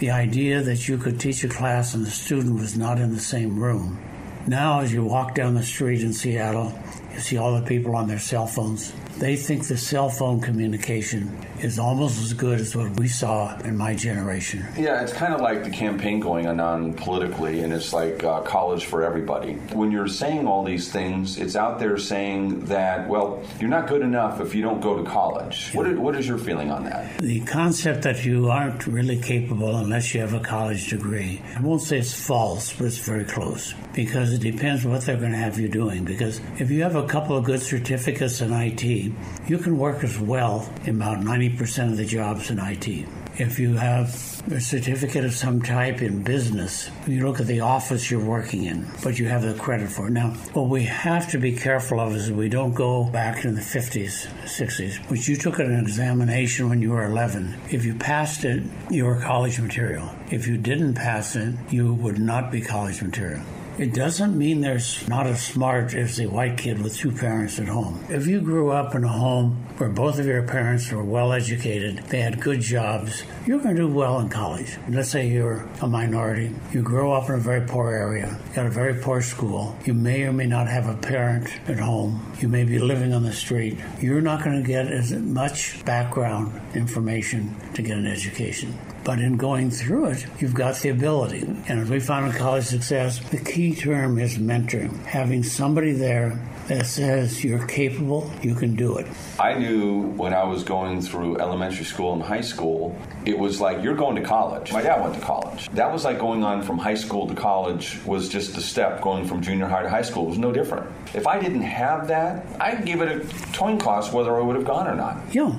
The 0.00 0.10
idea 0.10 0.60
that 0.62 0.88
you 0.88 0.98
could 0.98 1.20
teach 1.20 1.44
a 1.44 1.48
class 1.48 1.94
and 1.94 2.04
the 2.04 2.10
student 2.10 2.58
was 2.58 2.76
not 2.76 2.98
in 2.98 3.14
the 3.14 3.20
same 3.20 3.60
room. 3.60 4.00
Now, 4.46 4.80
as 4.80 4.92
you 4.92 5.04
walk 5.04 5.36
down 5.36 5.54
the 5.54 5.62
street 5.62 6.02
in 6.02 6.12
Seattle, 6.12 6.76
you 7.12 7.20
see 7.20 7.36
all 7.36 7.54
the 7.54 7.64
people 7.64 7.94
on 7.94 8.08
their 8.08 8.18
cell 8.18 8.46
phones 8.46 8.92
they 9.18 9.36
think 9.36 9.66
the 9.68 9.76
cell 9.76 10.08
phone 10.08 10.40
communication 10.40 11.30
is 11.60 11.78
almost 11.78 12.20
as 12.20 12.32
good 12.32 12.60
as 12.60 12.74
what 12.74 12.90
we 12.98 13.06
saw 13.08 13.56
in 13.60 13.76
my 13.76 13.94
generation. 13.94 14.66
Yeah, 14.76 15.02
it's 15.02 15.12
kind 15.12 15.32
of 15.32 15.40
like 15.40 15.64
the 15.64 15.70
campaign 15.70 16.18
going 16.18 16.46
on 16.46 16.94
politically, 16.94 17.60
and 17.60 17.72
it's 17.72 17.92
like 17.92 18.24
uh, 18.24 18.40
college 18.42 18.86
for 18.86 19.04
everybody. 19.04 19.54
When 19.72 19.92
you're 19.92 20.08
saying 20.08 20.46
all 20.46 20.64
these 20.64 20.90
things, 20.90 21.38
it's 21.38 21.56
out 21.56 21.78
there 21.78 21.96
saying 21.98 22.64
that, 22.66 23.08
well, 23.08 23.42
you're 23.60 23.70
not 23.70 23.86
good 23.86 24.02
enough 24.02 24.40
if 24.40 24.54
you 24.54 24.62
don't 24.62 24.80
go 24.80 24.96
to 24.96 25.08
college. 25.08 25.70
What 25.72 25.86
is, 25.86 25.98
what 25.98 26.16
is 26.16 26.26
your 26.26 26.38
feeling 26.38 26.70
on 26.70 26.84
that? 26.84 27.18
The 27.18 27.40
concept 27.40 28.02
that 28.02 28.24
you 28.24 28.50
aren't 28.50 28.86
really 28.86 29.20
capable 29.20 29.76
unless 29.76 30.14
you 30.14 30.20
have 30.20 30.34
a 30.34 30.40
college 30.40 30.88
degree, 30.88 31.40
I 31.56 31.60
won't 31.60 31.82
say 31.82 31.98
it's 31.98 32.14
false, 32.14 32.72
but 32.72 32.86
it's 32.86 32.98
very 32.98 33.24
close 33.24 33.74
because 33.94 34.32
it 34.32 34.40
depends 34.40 34.84
what 34.84 35.02
they're 35.02 35.16
going 35.16 35.32
to 35.32 35.38
have 35.38 35.58
you 35.58 35.68
doing. 35.68 36.04
Because 36.04 36.40
if 36.58 36.70
you 36.70 36.82
have 36.82 36.96
a 36.96 37.06
couple 37.06 37.36
of 37.36 37.44
good 37.44 37.60
certificates 37.60 38.40
in 38.40 38.52
IT, 38.52 39.01
you 39.46 39.58
can 39.58 39.78
work 39.78 40.04
as 40.04 40.18
well 40.18 40.72
in 40.84 40.96
about 40.96 41.18
90% 41.20 41.90
of 41.90 41.96
the 41.96 42.04
jobs 42.04 42.50
in 42.50 42.58
IT. 42.58 43.06
If 43.38 43.58
you 43.58 43.74
have 43.76 44.08
a 44.50 44.60
certificate 44.60 45.24
of 45.24 45.32
some 45.32 45.62
type 45.62 46.02
in 46.02 46.22
business, 46.22 46.90
you 47.06 47.26
look 47.26 47.40
at 47.40 47.46
the 47.46 47.60
office 47.60 48.10
you're 48.10 48.22
working 48.22 48.64
in, 48.64 48.86
but 49.02 49.18
you 49.18 49.26
have 49.26 49.42
the 49.42 49.54
credit 49.54 49.88
for 49.88 50.08
it. 50.08 50.10
Now, 50.10 50.30
what 50.52 50.68
we 50.68 50.84
have 50.84 51.30
to 51.30 51.38
be 51.38 51.56
careful 51.56 51.98
of 51.98 52.14
is 52.14 52.30
we 52.30 52.50
don't 52.50 52.74
go 52.74 53.04
back 53.04 53.46
in 53.46 53.54
the 53.54 53.62
50s, 53.62 54.26
60s, 54.44 54.96
which 55.08 55.28
you 55.28 55.36
took 55.36 55.58
an 55.58 55.74
examination 55.78 56.68
when 56.68 56.82
you 56.82 56.90
were 56.90 57.04
11. 57.04 57.56
If 57.70 57.86
you 57.86 57.94
passed 57.94 58.44
it, 58.44 58.64
you 58.90 59.06
were 59.06 59.18
college 59.18 59.58
material. 59.58 60.14
If 60.30 60.46
you 60.46 60.58
didn't 60.58 60.94
pass 60.94 61.34
it, 61.34 61.54
you 61.70 61.94
would 61.94 62.18
not 62.18 62.52
be 62.52 62.60
college 62.60 63.00
material. 63.00 63.42
It 63.78 63.94
doesn't 63.94 64.36
mean 64.36 64.60
there's 64.60 65.08
not 65.08 65.26
as 65.26 65.42
smart 65.42 65.94
as 65.94 66.16
the 66.16 66.26
white 66.26 66.58
kid 66.58 66.82
with 66.82 66.94
two 66.94 67.10
parents 67.10 67.58
at 67.58 67.68
home. 67.68 68.04
If 68.10 68.26
you 68.26 68.42
grew 68.42 68.70
up 68.70 68.94
in 68.94 69.02
a 69.02 69.08
home 69.08 69.64
where 69.78 69.88
both 69.88 70.18
of 70.18 70.26
your 70.26 70.42
parents 70.42 70.92
were 70.92 71.02
well 71.02 71.32
educated, 71.32 71.96
they 72.08 72.20
had 72.20 72.38
good 72.38 72.60
jobs, 72.60 73.24
you're 73.46 73.60
going 73.60 73.74
to 73.76 73.82
do 73.82 73.88
well 73.88 74.20
in 74.20 74.28
college. 74.28 74.76
Let's 74.90 75.08
say 75.08 75.26
you're 75.26 75.66
a 75.80 75.88
minority, 75.88 76.54
you 76.70 76.82
grow 76.82 77.12
up 77.12 77.30
in 77.30 77.36
a 77.36 77.38
very 77.38 77.62
poor 77.62 77.90
area, 77.90 78.38
got 78.54 78.66
a 78.66 78.70
very 78.70 78.94
poor 79.00 79.22
school, 79.22 79.74
you 79.86 79.94
may 79.94 80.24
or 80.24 80.34
may 80.34 80.46
not 80.46 80.68
have 80.68 80.86
a 80.86 80.94
parent 80.94 81.48
at 81.66 81.78
home, 81.78 82.30
you 82.40 82.48
may 82.48 82.64
be 82.64 82.78
living 82.78 83.14
on 83.14 83.22
the 83.22 83.32
street. 83.32 83.78
You're 84.00 84.20
not 84.20 84.44
going 84.44 84.62
to 84.62 84.66
get 84.66 84.86
as 84.88 85.12
much 85.12 85.82
background 85.86 86.60
information 86.74 87.56
to 87.72 87.80
get 87.80 87.96
an 87.96 88.06
education. 88.06 88.78
But 89.04 89.18
in 89.18 89.36
going 89.36 89.70
through 89.70 90.06
it, 90.06 90.26
you've 90.38 90.54
got 90.54 90.76
the 90.76 90.90
ability. 90.90 91.42
And 91.68 91.80
as 91.80 91.90
we 91.90 91.98
found 92.00 92.32
in 92.32 92.38
college 92.38 92.64
success, 92.64 93.18
the 93.30 93.38
key 93.38 93.74
term 93.74 94.18
is 94.18 94.38
mentoring, 94.38 95.04
having 95.04 95.42
somebody 95.42 95.92
there 95.92 96.40
that 96.68 96.86
says 96.86 97.42
you're 97.42 97.66
capable, 97.66 98.30
you 98.40 98.54
can 98.54 98.76
do 98.76 98.96
it. 98.96 99.06
I 99.38 99.54
knew 99.54 100.12
when 100.12 100.32
I 100.32 100.44
was 100.44 100.62
going 100.62 101.02
through 101.02 101.38
elementary 101.38 101.84
school 101.84 102.12
and 102.12 102.22
high 102.22 102.40
school, 102.40 102.96
it 103.24 103.36
was 103.36 103.60
like 103.60 103.82
you're 103.82 103.96
going 103.96 104.16
to 104.16 104.22
college. 104.22 104.72
My 104.72 104.82
dad 104.82 105.02
went 105.02 105.14
to 105.14 105.20
college. 105.20 105.68
That 105.70 105.92
was 105.92 106.04
like 106.04 106.18
going 106.18 106.44
on 106.44 106.62
from 106.62 106.78
high 106.78 106.94
school 106.94 107.26
to 107.26 107.34
college 107.34 107.98
was 108.04 108.28
just 108.28 108.56
a 108.56 108.60
step. 108.60 109.00
Going 109.00 109.26
from 109.26 109.42
junior 109.42 109.66
high 109.66 109.82
to 109.82 109.90
high 109.90 110.02
school 110.02 110.26
was 110.26 110.38
no 110.38 110.52
different. 110.52 110.86
If 111.14 111.26
I 111.26 111.40
didn't 111.40 111.62
have 111.62 112.06
that, 112.08 112.46
I'd 112.60 112.84
give 112.84 113.02
it 113.02 113.10
a 113.10 113.56
coin 113.56 113.78
toss 113.78 114.12
whether 114.12 114.36
I 114.36 114.40
would 114.40 114.56
have 114.56 114.64
gone 114.64 114.86
or 114.86 114.94
not. 114.94 115.18
Yeah. 115.34 115.52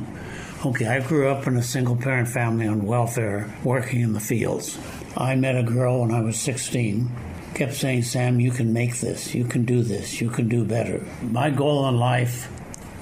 Okay, 0.65 0.87
I 0.87 1.01
grew 1.01 1.29
up 1.29 1.45
in 1.45 1.57
a 1.57 1.63
single 1.63 1.97
parent 1.97 2.29
family 2.29 2.67
on 2.67 2.85
welfare, 2.85 3.53
working 3.63 4.01
in 4.01 4.13
the 4.13 4.19
fields. 4.19 4.77
I 5.17 5.35
met 5.35 5.57
a 5.57 5.63
girl 5.63 6.01
when 6.01 6.11
I 6.11 6.21
was 6.21 6.39
16 6.39 7.11
kept 7.53 7.73
saying, 7.75 8.03
Sam, 8.03 8.39
you 8.39 8.51
can 8.51 8.73
make 8.73 8.99
this, 8.99 9.35
you 9.35 9.45
can 9.45 9.63
do 9.65 9.83
this, 9.83 10.19
you 10.19 10.29
can 10.29 10.47
do 10.47 10.65
better. 10.65 11.05
My 11.21 11.49
goal 11.49 11.87
in 11.87 11.97
life 11.97 12.51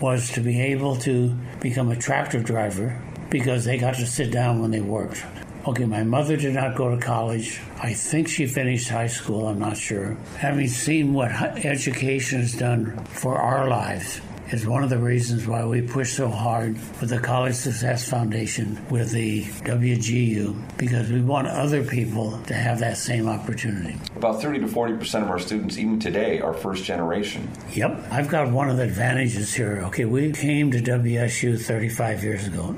was 0.01 0.31
to 0.31 0.41
be 0.41 0.59
able 0.59 0.97
to 0.97 1.29
become 1.61 1.89
a 1.89 1.95
tractor 1.95 2.41
driver 2.41 3.01
because 3.29 3.63
they 3.63 3.77
got 3.77 3.95
to 3.95 4.05
sit 4.05 4.31
down 4.31 4.61
when 4.61 4.71
they 4.71 4.81
worked. 4.81 5.23
Okay, 5.67 5.85
my 5.85 6.03
mother 6.03 6.35
did 6.35 6.55
not 6.55 6.75
go 6.75 6.93
to 6.93 7.01
college. 7.01 7.61
I 7.81 7.93
think 7.93 8.27
she 8.27 8.47
finished 8.47 8.89
high 8.89 9.07
school, 9.07 9.47
I'm 9.47 9.59
not 9.59 9.77
sure. 9.77 10.17
Having 10.37 10.67
seen 10.69 11.13
what 11.13 11.31
education 11.31 12.41
has 12.41 12.53
done 12.53 12.97
for 13.05 13.37
our 13.37 13.69
lives, 13.69 14.19
is 14.51 14.67
one 14.67 14.83
of 14.83 14.89
the 14.89 14.97
reasons 14.97 15.47
why 15.47 15.65
we 15.65 15.81
push 15.81 16.11
so 16.11 16.27
hard 16.29 16.73
with 16.99 17.09
the 17.09 17.19
College 17.19 17.55
Success 17.55 18.09
Foundation, 18.09 18.85
with 18.89 19.11
the 19.11 19.43
WGU, 19.43 20.77
because 20.77 21.09
we 21.09 21.21
want 21.21 21.47
other 21.47 21.83
people 21.83 22.37
to 22.47 22.53
have 22.53 22.79
that 22.79 22.97
same 22.97 23.29
opportunity. 23.29 23.97
About 24.15 24.41
30 24.41 24.59
to 24.59 24.67
40 24.67 24.97
percent 24.97 25.23
of 25.23 25.29
our 25.29 25.39
students, 25.39 25.77
even 25.77 25.99
today, 25.99 26.41
are 26.41 26.53
first 26.53 26.83
generation. 26.83 27.49
Yep. 27.71 28.07
I've 28.11 28.27
got 28.27 28.51
one 28.51 28.69
of 28.69 28.77
the 28.77 28.83
advantages 28.83 29.53
here. 29.53 29.83
Okay, 29.85 30.05
we 30.05 30.31
came 30.33 30.71
to 30.71 30.81
WSU 30.81 31.59
35 31.59 32.23
years 32.23 32.47
ago. 32.47 32.75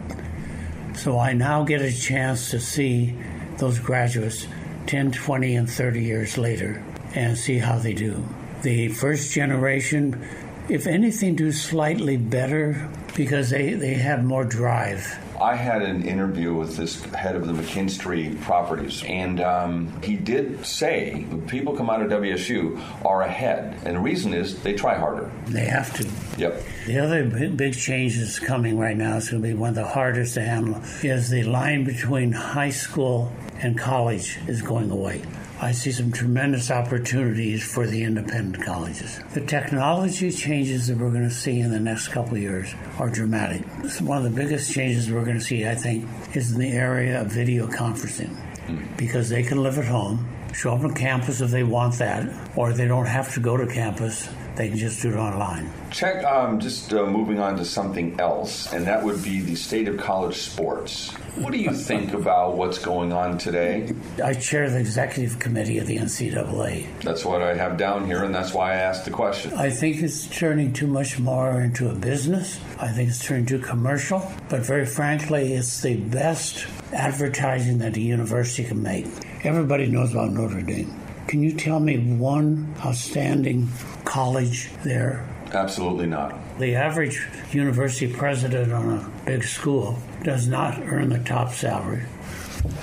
So 0.96 1.18
I 1.18 1.34
now 1.34 1.64
get 1.64 1.82
a 1.82 1.92
chance 1.92 2.52
to 2.52 2.60
see 2.60 3.18
those 3.58 3.80
graduates 3.80 4.46
10, 4.86 5.12
20, 5.12 5.56
and 5.56 5.70
30 5.70 6.04
years 6.04 6.38
later 6.38 6.84
and 7.16 7.38
see 7.38 7.58
how 7.58 7.80
they 7.80 7.94
do. 7.94 8.24
The 8.62 8.90
first 8.90 9.34
generation 9.34 10.22
if 10.70 10.88
anything, 10.88 11.36
do 11.36 11.52
slightly 11.52 12.18
better 12.18 12.90
because 13.16 13.50
they, 13.50 13.74
they 13.74 13.94
have 13.94 14.24
more 14.24 14.44
drive. 14.44 15.20
I 15.42 15.56
had 15.56 15.82
an 15.82 16.04
interview 16.06 16.54
with 16.54 16.78
this 16.78 17.04
head 17.06 17.36
of 17.36 17.48
the 17.48 17.54
McKinstry 17.54 18.40
properties, 18.42 19.04
and 19.04 19.42
um, 19.42 20.02
he 20.02 20.16
did 20.16 20.66
say 20.66 21.26
people 21.48 21.76
come 21.76 21.90
out 21.90 22.02
of 22.02 22.10
WSU 22.10 22.80
are 23.06 23.24
ahead, 23.24 23.78
and 23.84 23.96
the 23.96 24.00
reason 24.00 24.34
is 24.34 24.62
they 24.64 24.74
try 24.74 24.98
harder. 24.98 25.30
They 25.48 25.66
have 25.66 25.94
to. 25.96 26.10
Yep. 26.38 26.64
The 26.88 27.00
other 27.00 27.50
big 27.50 27.74
change 27.74 28.18
that's 28.18 28.40
coming 28.40 28.78
right 28.78 28.96
now 28.96 29.18
is 29.18 29.30
going 29.30 29.42
to 29.42 29.48
be 29.48 29.54
one 29.54 29.70
of 29.70 29.76
the 29.76 29.88
hardest 29.88 30.36
to 30.36 30.42
handle 30.42 30.82
is 31.04 31.30
the 31.30 31.44
line 31.44 31.84
between 31.84 32.32
high 32.32 32.70
school 32.70 33.32
and 33.60 33.78
college 33.78 34.40
is 34.48 34.62
going 34.62 34.92
away. 34.92 35.24
I 35.60 35.72
see 35.72 35.92
some 35.92 36.12
tremendous 36.12 36.72
opportunities 36.72 37.64
for 37.64 37.88
the 37.88 38.04
independent 38.04 38.64
colleges. 38.66 39.20
The 39.34 39.42
technology 39.42 40.32
changes 40.32 40.88
that 40.88 40.98
we're 40.98 41.12
going 41.12 41.30
to 41.30 41.34
see 41.34 41.60
in 41.60 41.72
the 41.72 41.80
next 41.80 42.10
couple 42.10 42.36
of 42.36 42.42
years 42.42 42.74
are 43.00 43.10
dramatic. 43.10 43.62
One 44.02 44.18
of 44.18 44.24
the 44.24 44.30
biggest 44.30 44.74
changes 44.74 45.10
we're 45.10 45.24
going 45.24 45.40
to 45.40 45.44
see, 45.44 45.68
I 45.68 45.76
think, 45.76 46.06
is 46.36 46.52
in 46.52 46.60
the 46.60 46.72
area 46.72 47.22
of 47.22 47.28
video 47.28 47.68
conferencing 47.68 48.36
mm. 48.66 48.98
because 48.98 49.30
they 49.30 49.44
can 49.44 49.62
live 49.62 49.78
at 49.78 49.86
home, 49.86 50.28
show 50.54 50.74
up 50.74 50.82
on 50.82 50.94
campus 50.94 51.40
if 51.40 51.52
they 51.52 51.64
want 51.64 51.98
that, 52.00 52.30
or 52.58 52.74
they 52.74 52.88
don't 52.88 53.06
have 53.06 53.34
to 53.36 53.40
go 53.40 53.56
to 53.56 53.68
campus 53.68 54.28
they 54.56 54.70
can 54.70 54.78
just 54.78 55.02
do 55.02 55.10
it 55.10 55.16
online. 55.16 55.72
Check, 55.90 56.24
um, 56.24 56.60
just 56.60 56.94
uh, 56.94 57.06
moving 57.06 57.40
on 57.40 57.58
to 57.58 57.66
something 57.66 58.20
else, 58.20 58.72
and 58.72 58.86
that 58.86 59.04
would 59.04 59.24
be 59.24 59.42
the 59.42 59.56
state 59.56 59.88
of 59.88 59.98
college 59.98 60.38
sports. 60.38 61.12
What 61.36 61.52
do 61.52 61.58
you 61.58 61.72
think 61.72 62.14
about 62.14 62.56
what's 62.56 62.78
going 62.78 63.12
on 63.12 63.40
today? 63.40 63.92
I 64.24 64.34
chair 64.34 64.70
the 64.70 64.80
executive 64.80 65.40
committee 65.40 65.80
of 65.80 65.88
the 65.88 65.98
NCAA. 65.98 66.86
That's 67.02 67.26
what 67.26 67.42
I 67.42 67.56
have 67.56 67.78
down 67.78 68.06
here, 68.06 68.24
and 68.24 68.34
that's 68.34 68.54
why 68.54 68.74
I 68.74 68.76
asked 68.76 69.06
the 69.06 69.12
question. 69.12 69.54
I 69.56 69.72
think 69.72 70.02
it's 70.04 70.28
turning 70.28 70.74
too 70.74 70.88
much 70.88 71.18
more 71.18 71.62
into 71.62 71.90
a 71.90 71.96
business. 71.96 72.60
I 72.80 72.90
think 72.90 73.10
it's 73.10 73.26
turning 73.26 73.48
too 73.48 73.60
commercial, 73.60 74.32
but 74.50 74.62
very 74.62 74.86
frankly, 74.86 75.54
it's 75.54 75.82
the 75.82 75.96
best 75.96 76.68
advertising 76.94 77.80
that 77.80 77.98
a 77.98 78.02
university 78.02 78.64
can 78.68 78.84
make. 78.84 79.08
Everybody 79.44 79.88
knows 79.88 80.12
about 80.12 80.32
Notre 80.32 80.62
Dame. 80.62 80.94
Can 81.28 81.42
you 81.42 81.54
tell 81.54 81.80
me 81.80 81.98
one 81.98 82.76
outstanding 82.86 83.68
college 84.06 84.70
there? 84.84 85.28
Absolutely 85.54 86.08
not. 86.08 86.40
The 86.60 86.76
average 86.76 87.28
university 87.52 88.12
president 88.12 88.72
on 88.72 88.98
a 88.98 89.26
big 89.26 89.44
school 89.44 89.98
does 90.24 90.48
not 90.48 90.80
earn 90.82 91.10
the 91.10 91.20
top 91.20 91.54
salary. 91.54 92.02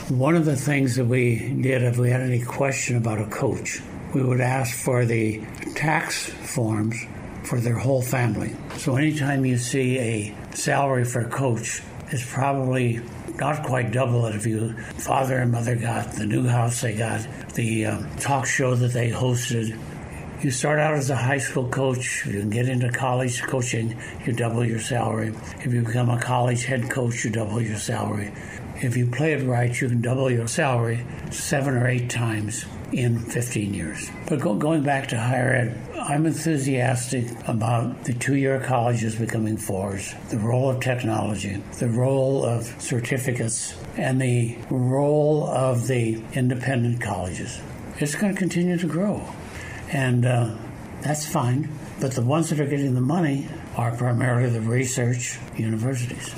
One 0.08 0.36
of 0.36 0.44
the 0.44 0.56
things 0.56 0.96
that 0.96 1.06
we 1.06 1.54
did, 1.60 1.82
if 1.82 1.96
we 1.96 2.10
had 2.10 2.20
any 2.20 2.42
question 2.42 2.96
about 2.96 3.20
a 3.20 3.26
coach, 3.26 3.80
we 4.14 4.22
would 4.22 4.40
ask 4.40 4.76
for 4.76 5.04
the 5.04 5.42
tax 5.74 6.26
forms 6.28 6.96
for 7.44 7.60
their 7.60 7.78
whole 7.78 8.02
family. 8.02 8.54
So 8.76 8.96
anytime 8.96 9.44
you 9.44 9.56
see 9.56 9.98
a 9.98 10.36
salary 10.54 11.04
for 11.04 11.20
a 11.20 11.28
coach, 11.28 11.82
it's 12.08 12.28
probably 12.30 13.00
not 13.36 13.64
quite 13.64 13.90
double 13.92 14.26
it 14.26 14.34
if 14.34 14.46
you 14.46 14.72
father 14.98 15.38
and 15.38 15.50
mother 15.50 15.74
got 15.74 16.12
the 16.12 16.26
new 16.26 16.46
house 16.46 16.82
they 16.82 16.94
got 16.94 17.26
the 17.54 17.86
uh, 17.86 18.02
talk 18.18 18.44
show 18.44 18.74
that 18.74 18.92
they 18.92 19.10
hosted 19.10 19.78
you 20.42 20.50
start 20.50 20.78
out 20.78 20.94
as 20.94 21.10
a 21.10 21.16
high 21.16 21.38
school 21.38 21.68
coach 21.68 22.24
you 22.26 22.42
get 22.44 22.68
into 22.68 22.90
college 22.90 23.42
coaching 23.42 23.96
you 24.24 24.32
double 24.32 24.64
your 24.64 24.80
salary 24.80 25.34
if 25.58 25.72
you 25.72 25.82
become 25.82 26.08
a 26.08 26.20
college 26.20 26.64
head 26.64 26.88
coach 26.90 27.24
you 27.24 27.30
double 27.30 27.60
your 27.60 27.76
salary 27.76 28.32
if 28.76 28.96
you 28.96 29.06
play 29.06 29.34
it 29.34 29.46
right 29.46 29.80
you 29.80 29.88
can 29.88 30.00
double 30.00 30.30
your 30.30 30.48
salary 30.48 31.04
seven 31.30 31.74
or 31.74 31.86
eight 31.86 32.08
times 32.08 32.64
in 32.92 33.18
15 33.18 33.74
years 33.74 34.10
but 34.28 34.40
go, 34.40 34.54
going 34.54 34.82
back 34.82 35.08
to 35.08 35.18
higher 35.18 35.52
ed 35.52 35.90
I'm 36.00 36.24
enthusiastic 36.24 37.26
about 37.46 38.04
the 38.04 38.14
two 38.14 38.34
year 38.34 38.58
colleges 38.58 39.14
becoming 39.14 39.58
fours, 39.58 40.14
the 40.30 40.38
role 40.38 40.70
of 40.70 40.80
technology, 40.80 41.62
the 41.78 41.88
role 41.88 42.44
of 42.44 42.64
certificates, 42.82 43.76
and 43.96 44.20
the 44.20 44.56
role 44.70 45.44
of 45.44 45.86
the 45.86 46.20
independent 46.32 47.02
colleges. 47.02 47.60
It's 47.98 48.14
going 48.14 48.32
to 48.32 48.38
continue 48.38 48.78
to 48.78 48.86
grow. 48.86 49.22
And 49.92 50.24
uh, 50.24 50.56
that's 51.02 51.26
fine. 51.26 51.68
But 52.00 52.12
the 52.12 52.22
ones 52.22 52.50
that 52.50 52.60
are 52.60 52.66
getting 52.66 52.94
the 52.94 53.00
money 53.00 53.48
are 53.76 53.96
primarily 53.96 54.48
the 54.48 54.60
research 54.60 55.38
universities. 55.56 56.34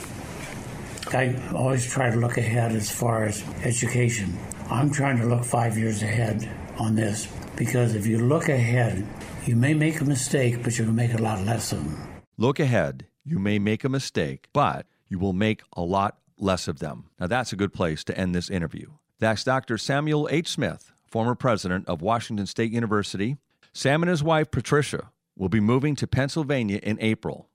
I 1.12 1.36
always 1.54 1.90
try 1.90 2.10
to 2.10 2.16
look 2.16 2.38
ahead 2.38 2.72
as 2.72 2.90
far 2.90 3.24
as 3.24 3.44
education. 3.64 4.36
I'm 4.70 4.90
trying 4.90 5.18
to 5.18 5.26
look 5.26 5.44
five 5.44 5.76
years 5.76 6.02
ahead 6.02 6.48
on 6.78 6.94
this 6.94 7.28
because 7.56 7.94
if 7.94 8.06
you 8.06 8.18
look 8.18 8.48
ahead, 8.48 9.06
you 9.44 9.56
may 9.56 9.74
make 9.74 10.00
a 10.00 10.04
mistake, 10.04 10.62
but 10.62 10.78
you 10.78 10.86
will 10.86 10.92
make 10.92 11.12
a 11.14 11.22
lot 11.22 11.44
less 11.44 11.72
of 11.72 11.84
them. 11.84 12.22
Look 12.38 12.58
ahead. 12.58 13.06
You 13.24 13.38
may 13.38 13.58
make 13.58 13.84
a 13.84 13.88
mistake, 13.88 14.48
but 14.52 14.86
you 15.08 15.18
will 15.18 15.32
make 15.32 15.62
a 15.76 15.82
lot 15.82 16.18
less 16.38 16.66
of 16.66 16.78
them. 16.78 17.10
Now, 17.20 17.26
that's 17.26 17.52
a 17.52 17.56
good 17.56 17.72
place 17.72 18.02
to 18.04 18.16
end 18.16 18.34
this 18.34 18.50
interview. 18.50 18.92
That's 19.18 19.44
Dr. 19.44 19.78
Samuel 19.78 20.28
H. 20.30 20.48
Smith, 20.48 20.91
former 21.12 21.34
president 21.34 21.86
of 21.86 22.00
Washington 22.00 22.46
State 22.46 22.72
University. 22.72 23.36
Sam 23.74 24.02
and 24.02 24.08
his 24.08 24.24
wife, 24.24 24.50
Patricia, 24.50 25.10
will 25.36 25.50
be 25.50 25.60
moving 25.60 25.94
to 25.96 26.06
Pennsylvania 26.06 26.80
in 26.82 26.96
April. 27.00 27.50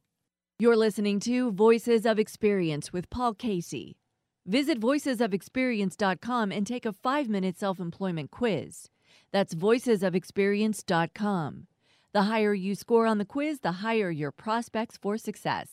You're 0.59 0.75
listening 0.75 1.19
to 1.21 1.51
Voices 1.51 2.05
of 2.05 2.19
Experience 2.19 2.93
with 2.93 3.09
Paul 3.09 3.33
Casey. 3.33 3.97
Visit 4.45 4.79
voicesofexperience.com 4.79 6.51
and 6.51 6.67
take 6.67 6.85
a 6.85 6.93
five 6.93 7.29
minute 7.29 7.57
self 7.57 7.79
employment 7.79 8.29
quiz. 8.31 8.89
That's 9.31 9.55
voicesofexperience.com. 9.55 11.67
The 12.13 12.23
higher 12.23 12.53
you 12.53 12.75
score 12.75 13.07
on 13.07 13.17
the 13.17 13.25
quiz, 13.25 13.59
the 13.59 13.73
higher 13.73 14.09
your 14.11 14.31
prospects 14.31 14.95
for 14.97 15.17
success. 15.17 15.69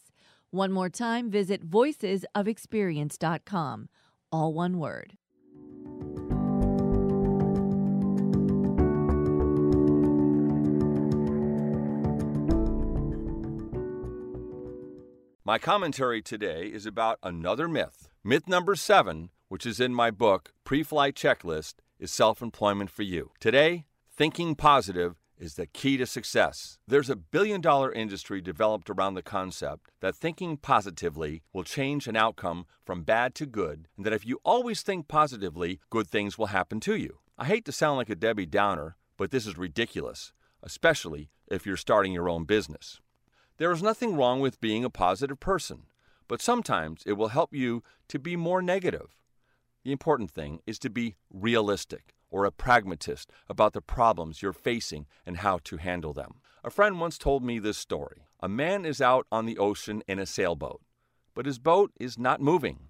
One 0.51 0.73
more 0.73 0.89
time, 0.89 1.31
visit 1.31 1.65
voicesofexperience.com. 1.69 3.89
All 4.33 4.53
one 4.53 4.79
word. 4.79 5.17
My 15.47 15.59
commentary 15.59 16.23
today 16.23 16.69
is 16.69 16.87
about 16.87 17.19
another 17.23 17.69
myth. 17.69 18.09
Myth 18.25 18.49
number 18.49 18.75
seven, 18.75 19.29
which 19.49 19.67
is 19.67 19.79
in 19.79 19.93
my 19.93 20.11
book, 20.11 20.55
Pre 20.65 20.83
Flight 20.83 21.15
Checklist, 21.15 21.75
is 21.99 22.11
self 22.11 22.41
employment 22.41 22.89
for 22.89 23.03
you. 23.03 23.33
Today, 23.41 23.85
thinking 24.11 24.55
positive 24.55 25.17
is 25.37 25.57
the 25.57 25.67
key 25.67 25.99
to 25.99 26.07
success. 26.07 26.79
There's 26.89 27.11
a 27.11 27.17
billion 27.17 27.61
dollar 27.61 27.93
industry 27.93 28.41
developed 28.41 28.89
around 28.89 29.17
the 29.17 29.23
concept 29.23 29.91
that 30.01 30.17
thinking 30.17 30.57
positively 30.57 31.43
will 31.53 31.63
change 31.63 32.09
an 32.09 32.17
outcome 32.17 32.65
from 32.83 33.03
bad 33.03 33.35
to 33.35 33.45
good, 33.45 33.87
and 33.99 34.07
that 34.07 34.15
if 34.15 34.25
you 34.25 34.41
always 34.47 34.81
think 34.81 35.09
positively, 35.09 35.79
good 35.91 36.09
things 36.09 36.39
will 36.39 36.47
happen 36.47 36.81
to 36.81 36.97
you. 36.97 37.19
I 37.37 37.45
hate 37.45 37.67
to 37.67 37.73
sound 37.73 37.99
like 37.99 38.09
a 38.09 38.15
Debbie 38.15 38.47
Downer, 38.47 38.97
but 39.19 39.31
this 39.31 39.47
is 39.47 39.59
ridiculous, 39.59 40.33
especially 40.63 41.29
if 41.49 41.67
you're 41.67 41.77
starting 41.77 42.15
your 42.15 42.31
own 42.31 42.45
business. 42.45 43.03
There 43.57 43.71
is 43.71 43.83
nothing 43.83 44.17
wrong 44.17 44.41
with 44.41 44.61
being 44.61 44.85
a 44.85 44.91
positive 44.91 45.39
person, 45.39 45.85
but 46.27 46.43
sometimes 46.43 47.03
it 47.07 47.13
will 47.13 47.29
help 47.29 47.55
you 47.55 47.83
to 48.09 48.19
be 48.19 48.37
more 48.37 48.61
negative. 48.61 49.17
The 49.85 49.93
important 49.93 50.31
thing 50.31 50.61
is 50.67 50.79
to 50.81 50.91
be 50.91 51.15
realistic 51.31 52.15
or 52.31 52.45
a 52.45 52.51
pragmatist 52.51 53.31
about 53.49 53.73
the 53.73 53.81
problems 53.81 54.43
you're 54.43 54.53
facing 54.53 55.07
and 55.25 55.37
how 55.37 55.61
to 55.65 55.77
handle 55.77 56.13
them. 56.13 56.41
A 56.65 56.71
friend 56.71 56.99
once 56.99 57.17
told 57.17 57.45
me 57.45 57.61
this 57.61 57.79
story. 57.79 58.27
A 58.41 58.49
man 58.49 58.85
is 58.85 59.01
out 59.01 59.27
on 59.31 59.47
the 59.47 59.59
ocean 59.59 60.03
in 60.09 60.19
a 60.19 60.27
sailboat, 60.27 60.81
but 61.33 61.47
his 61.47 61.61
boat 61.61 61.93
is 62.01 62.19
not 62.19 62.41
moving. 62.41 62.89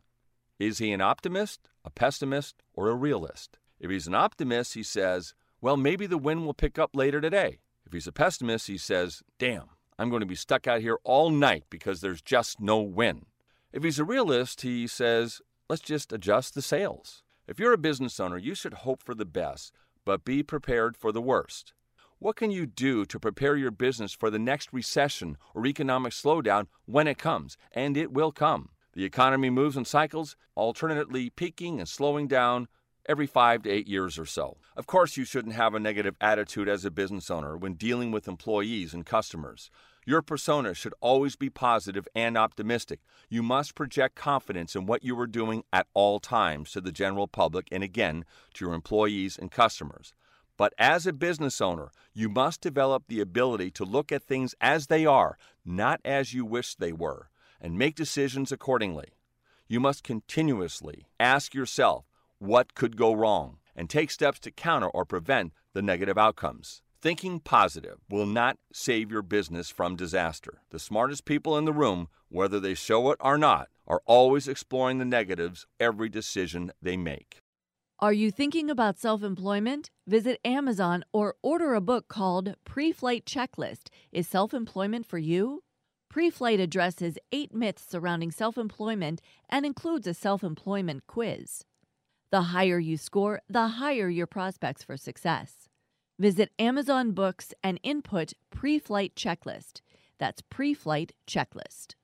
Is 0.59 0.79
he 0.79 0.93
an 0.93 1.03
optimist, 1.03 1.69
a 1.85 1.91
pessimist, 1.91 2.63
or 2.73 2.89
a 2.89 2.95
realist? 2.95 3.59
If 3.79 3.91
he's 3.91 4.07
an 4.07 4.15
optimist, 4.15 4.73
he 4.73 4.83
says, 4.83 5.35
Well, 5.61 5.77
maybe 5.77 6.07
the 6.07 6.17
wind 6.17 6.47
will 6.47 6.55
pick 6.55 6.79
up 6.79 6.97
later 6.97 7.21
today. 7.21 7.59
If 7.85 7.93
he's 7.93 8.07
a 8.07 8.13
pessimist, 8.13 8.69
he 8.69 8.79
says, 8.79 9.23
Damn, 9.39 9.69
I'm 9.99 10.11
going 10.11 10.21
to 10.21 10.27
be 10.27 10.35
stuck 10.35 10.67
out 10.67 10.81
here 10.81 10.99
all 11.05 11.31
night 11.31 11.65
because 11.71 12.01
there's 12.01 12.23
just 12.23 12.61
no 12.61 12.81
wind. 12.81 13.27
If 13.73 13.83
he's 13.85 13.99
a 13.99 14.05
realist, 14.05 14.63
he 14.63 14.87
says, 14.87 15.41
Let's 15.69 15.83
just 15.83 16.13
adjust 16.13 16.55
the 16.55 16.63
sails. 16.63 17.23
If 17.47 17.59
you're 17.59 17.73
a 17.73 17.79
business 17.79 18.21
owner, 18.21 18.37
you 18.37 18.55
should 18.55 18.75
hope 18.75 19.03
for 19.03 19.15
the 19.15 19.25
best, 19.25 19.75
but 20.05 20.25
be 20.25 20.43
prepared 20.43 20.97
for 20.97 21.13
the 21.13 21.23
worst. 21.23 21.73
What 22.19 22.37
can 22.37 22.51
you 22.51 22.67
do 22.67 23.05
to 23.07 23.21
prepare 23.21 23.57
your 23.57 23.71
business 23.71 24.13
for 24.13 24.31
the 24.31 24.39
next 24.39 24.73
recession 24.73 25.37
or 25.55 25.67
economic 25.67 26.13
slowdown 26.13 26.67
when 26.87 27.07
it 27.07 27.19
comes? 27.19 27.57
And 27.73 27.97
it 27.97 28.13
will 28.13 28.33
come. 28.33 28.71
The 28.95 29.05
economy 29.05 29.51
moves 29.51 29.77
in 29.77 29.85
cycles, 29.85 30.37
alternately 30.55 31.31
peaking 31.31 31.81
and 31.81 31.89
slowing 31.89 32.29
down 32.29 32.69
every 33.07 33.27
five 33.27 33.63
to 33.63 33.71
eight 33.71 33.87
years 33.87 34.19
or 34.19 34.27
so. 34.27 34.57
Of 34.77 34.87
course, 34.87 35.17
you 35.17 35.25
shouldn't 35.25 35.55
have 35.55 35.75
a 35.75 35.81
negative 35.81 36.17
attitude 36.21 36.69
as 36.69 36.85
a 36.85 36.91
business 36.91 37.31
owner 37.31 37.57
when 37.57 37.75
dealing 37.75 38.11
with 38.11 38.29
employees 38.29 38.95
and 38.95 39.05
customers. 39.05 39.71
Your 40.07 40.21
persona 40.21 40.75
should 40.75 40.95
always 41.01 41.35
be 41.35 41.49
positive 41.49 42.07
and 42.15 42.37
optimistic. 42.37 43.01
You 43.31 43.43
must 43.43 43.75
project 43.75 44.15
confidence 44.15 44.77
in 44.77 44.87
what 44.87 45.03
you 45.03 45.19
are 45.19 45.27
doing 45.27 45.65
at 45.73 45.87
all 45.95 46.21
times 46.21 46.73
to 46.73 46.81
the 46.81 46.93
general 46.93 47.27
public 47.27 47.69
and 47.73 47.83
again 47.83 48.25
to 48.55 48.65
your 48.65 48.75
employees 48.75 49.39
and 49.39 49.51
customers. 49.51 50.13
But 50.57 50.75
as 50.79 51.07
a 51.07 51.13
business 51.13 51.61
owner, 51.61 51.91
you 52.13 52.29
must 52.29 52.61
develop 52.61 53.05
the 53.09 53.21
ability 53.21 53.71
to 53.73 53.85
look 53.85 54.13
at 54.13 54.23
things 54.23 54.55
as 54.61 54.87
they 54.87 55.05
are, 55.07 55.37
not 55.65 56.01
as 56.05 56.35
you 56.35 56.45
wish 56.45 56.75
they 56.75 56.93
were, 56.93 57.31
and 57.61 57.79
make 57.79 57.97
decisions 57.97 58.53
accordingly. 58.53 59.09
You 59.67 59.81
must 59.81 60.05
continuously 60.05 61.07
ask 61.19 61.55
yourself 61.55 62.05
what 62.45 62.75
could 62.75 62.97
go 62.97 63.13
wrong 63.13 63.59
and 63.75 63.89
take 63.89 64.11
steps 64.11 64.39
to 64.41 64.51
counter 64.51 64.89
or 64.89 65.05
prevent 65.05 65.53
the 65.73 65.83
negative 65.83 66.19
outcomes. 66.19 66.83
Thinking 67.01 67.41
positive 67.41 67.99
will 68.09 68.27
not 68.27 68.57
save 68.73 69.11
your 69.11 69.23
business 69.23 69.69
from 69.69 69.97
disaster. 69.97 70.63
The 70.71 70.79
smartest 70.79 71.25
people 71.25 71.59
in 71.59 71.65
the 71.65 71.73
room, 71.73 72.09
whether 72.29 72.61
they 72.61 72.75
show 72.75 73.11
it 73.11 73.19
or 73.21 73.37
not, 73.37 73.69
are 73.87 74.01
always 74.07 74.49
exploring 74.49 74.99
the 74.99 75.05
negatives 75.05 75.67
every 75.79 76.09
decision 76.09 76.73
they 76.81 76.97
make. 76.97 77.39
Are 77.99 78.13
you 78.13 78.31
thinking 78.31 78.71
about 78.71 78.99
self 78.99 79.23
employment? 79.23 79.91
Visit 80.07 80.41
Amazon 80.45 81.05
or 81.13 81.37
order 81.43 81.75
a 81.75 81.81
book 81.81 82.09
called 82.09 82.55
Pre 82.65 82.91
Flight 82.93 83.25
Checklist 83.25 83.89
Is 84.13 84.27
Self 84.27 84.53
Employment 84.53 85.07
for 85.07 85.19
You? 85.19 85.63
Pre 86.11 86.31
Flight 86.31 86.59
addresses 86.59 87.19
eight 87.33 87.55
myths 87.55 87.85
surrounding 87.89 88.31
self 88.31 88.59
employment 88.59 89.21
and 89.49 89.65
includes 89.65 90.07
a 90.07 90.15
self 90.15 90.43
employment 90.43 91.07
quiz. 91.07 91.65
The 92.35 92.51
higher 92.51 92.81
you 92.81 92.97
score, 92.97 93.43
the 93.49 93.69
higher 93.69 94.09
your 94.09 94.27
prospects 94.27 94.83
for 94.83 94.97
success. 94.97 95.69
Visit 96.19 96.51
Amazon 96.59 97.13
Books 97.13 97.55
and 97.63 97.79
input 97.85 98.33
pre 98.51 98.81
flight 98.81 99.15
checklist. 99.15 99.83
That's 100.19 100.43
pre 100.43 100.75
flight 100.75 101.13
checklist. 101.29 101.95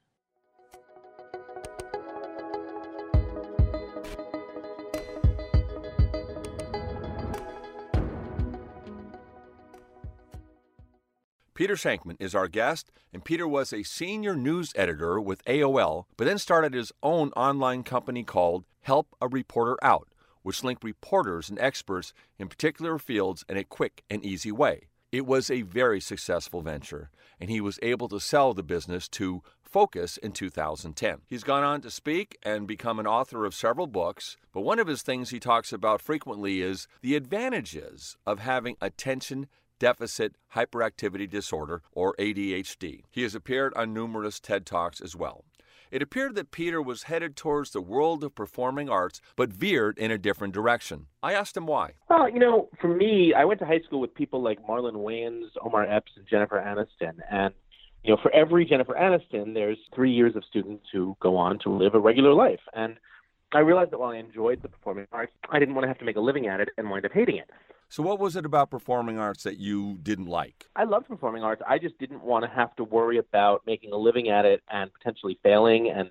Peter 11.55 11.75
Shankman 11.75 12.17
is 12.21 12.37
our 12.37 12.47
guest, 12.47 12.93
and 13.13 13.25
Peter 13.25 13.49
was 13.49 13.73
a 13.73 13.83
senior 13.83 14.37
news 14.37 14.73
editor 14.77 15.21
with 15.21 15.45
AOL, 15.47 16.05
but 16.17 16.27
then 16.27 16.39
started 16.39 16.73
his 16.73 16.93
own 17.03 17.31
online 17.31 17.83
company 17.83 18.23
called 18.23 18.65
Help 18.83 19.17
a 19.21 19.27
Reporter 19.27 19.77
Out 19.83 20.07
which 20.51 20.65
link 20.65 20.81
reporters 20.83 21.49
and 21.49 21.61
experts 21.61 22.13
in 22.37 22.49
particular 22.49 22.99
fields 22.99 23.45
in 23.49 23.57
a 23.57 23.63
quick 23.63 24.03
and 24.11 24.25
easy 24.25 24.51
way. 24.51 24.89
It 25.13 25.25
was 25.25 25.49
a 25.49 25.63
very 25.63 26.01
successful 26.01 26.61
venture, 26.61 27.09
and 27.39 27.49
he 27.49 27.61
was 27.61 27.79
able 27.83 28.09
to 28.09 28.19
sell 28.19 28.53
the 28.53 28.65
business 28.65 29.07
to 29.11 29.45
Vocus 29.73 30.17
in 30.17 30.33
2010. 30.33 31.19
He's 31.29 31.45
gone 31.45 31.63
on 31.63 31.83
to 31.83 31.91
speak 31.93 32.37
and 32.43 32.67
become 32.67 32.99
an 32.99 33.07
author 33.07 33.45
of 33.45 33.55
several 33.55 33.87
books, 33.87 34.37
but 34.53 34.63
one 34.63 34.81
of 34.81 34.89
his 34.89 35.03
things 35.03 35.31
he 35.31 35.39
talks 35.39 35.73
about 35.73 36.03
frequently 36.03 36.63
is 36.63 36.89
the 37.01 37.15
advantages 37.15 38.17
of 38.27 38.41
having 38.41 38.77
attention 38.81 39.47
deficit 39.79 40.35
hyperactivity 40.55 41.31
disorder, 41.31 41.81
or 41.93 42.15
ADHD. 42.19 43.03
He 43.09 43.23
has 43.23 43.37
appeared 43.37 43.73
on 43.77 43.95
numerous 43.95 44.39
TED 44.39 44.67
Talks 44.67 45.01
as 45.01 45.15
well. 45.15 45.45
It 45.91 46.03
appeared 46.03 46.37
that 46.37 46.53
Peter 46.53 46.81
was 46.81 47.05
headed 47.05 47.35
towards 47.35 47.71
the 47.71 47.81
world 47.81 48.23
of 48.23 48.35
performing 48.35 48.89
arts, 48.89 49.21
but 49.35 49.53
veered 49.53 49.99
in 49.99 50.13
a 50.13 50.19
different 50.19 50.55
direction. 50.55 51.07
I 51.21 51.35
asked 51.35 51.57
him 51.57 51.67
why. 51.67 51.95
Well, 52.09 52.29
you 52.29 52.39
know, 52.39 52.69
for 52.81 52.87
me, 52.87 53.35
I 53.37 53.45
went 53.45 53.59
to 53.61 53.67
high 53.67 53.81
school 53.81 54.01
with 54.01 54.15
people 54.15 54.41
like 54.41 54.65
Marlon 54.65 54.95
Wayans, 54.95 55.49
Omar 55.65 55.85
Epps, 55.85 56.13
and 56.17 56.27
Jennifer 56.29 56.59
Aniston. 56.61 57.15
And, 57.29 57.53
you 58.05 58.15
know, 58.15 58.21
for 58.23 58.33
every 58.33 58.65
Jennifer 58.65 58.95
Aniston, 58.95 59.53
there's 59.53 59.79
three 59.93 60.13
years 60.13 60.37
of 60.37 60.45
students 60.45 60.87
who 60.93 61.17
go 61.21 61.37
on 61.37 61.59
to 61.65 61.71
live 61.71 61.95
a 61.95 62.01
regular 62.01 62.35
life. 62.35 62.61
And 62.73 62.97
I 63.53 63.59
realized 63.59 63.91
that 63.91 63.99
while 63.99 64.11
I 64.11 64.19
enjoyed 64.19 64.63
the 64.63 64.69
performing 64.69 65.09
arts, 65.11 65.33
I 65.51 65.59
didn't 65.59 65.75
want 65.75 65.83
to 65.85 65.89
have 65.89 65.99
to 65.99 66.05
make 66.05 66.17
a 66.17 66.21
living 66.21 66.47
at 66.47 66.61
it 66.61 66.69
and 66.79 66.89
wind 66.89 67.05
up 67.05 67.13
hating 67.13 67.39
it. 67.39 67.51
So, 67.91 68.05
what 68.05 68.21
was 68.21 68.37
it 68.37 68.47
about 68.47 68.71
performing 68.71 69.19
arts 69.19 69.43
that 69.43 69.59
you 69.59 69.99
didn't 70.01 70.27
like? 70.27 70.69
I 70.77 70.85
loved 70.85 71.09
performing 71.09 71.43
arts. 71.43 71.61
I 71.67 71.77
just 71.79 71.99
didn't 71.99 72.23
want 72.23 72.45
to 72.45 72.49
have 72.49 72.75
to 72.77 72.85
worry 72.85 73.19
about 73.19 73.63
making 73.67 73.93
a 73.93 73.97
living 73.97 74.29
at 74.29 74.45
it 74.45 74.63
and 74.71 74.93
potentially 74.95 75.41
failing 75.43 75.91
and 75.91 76.09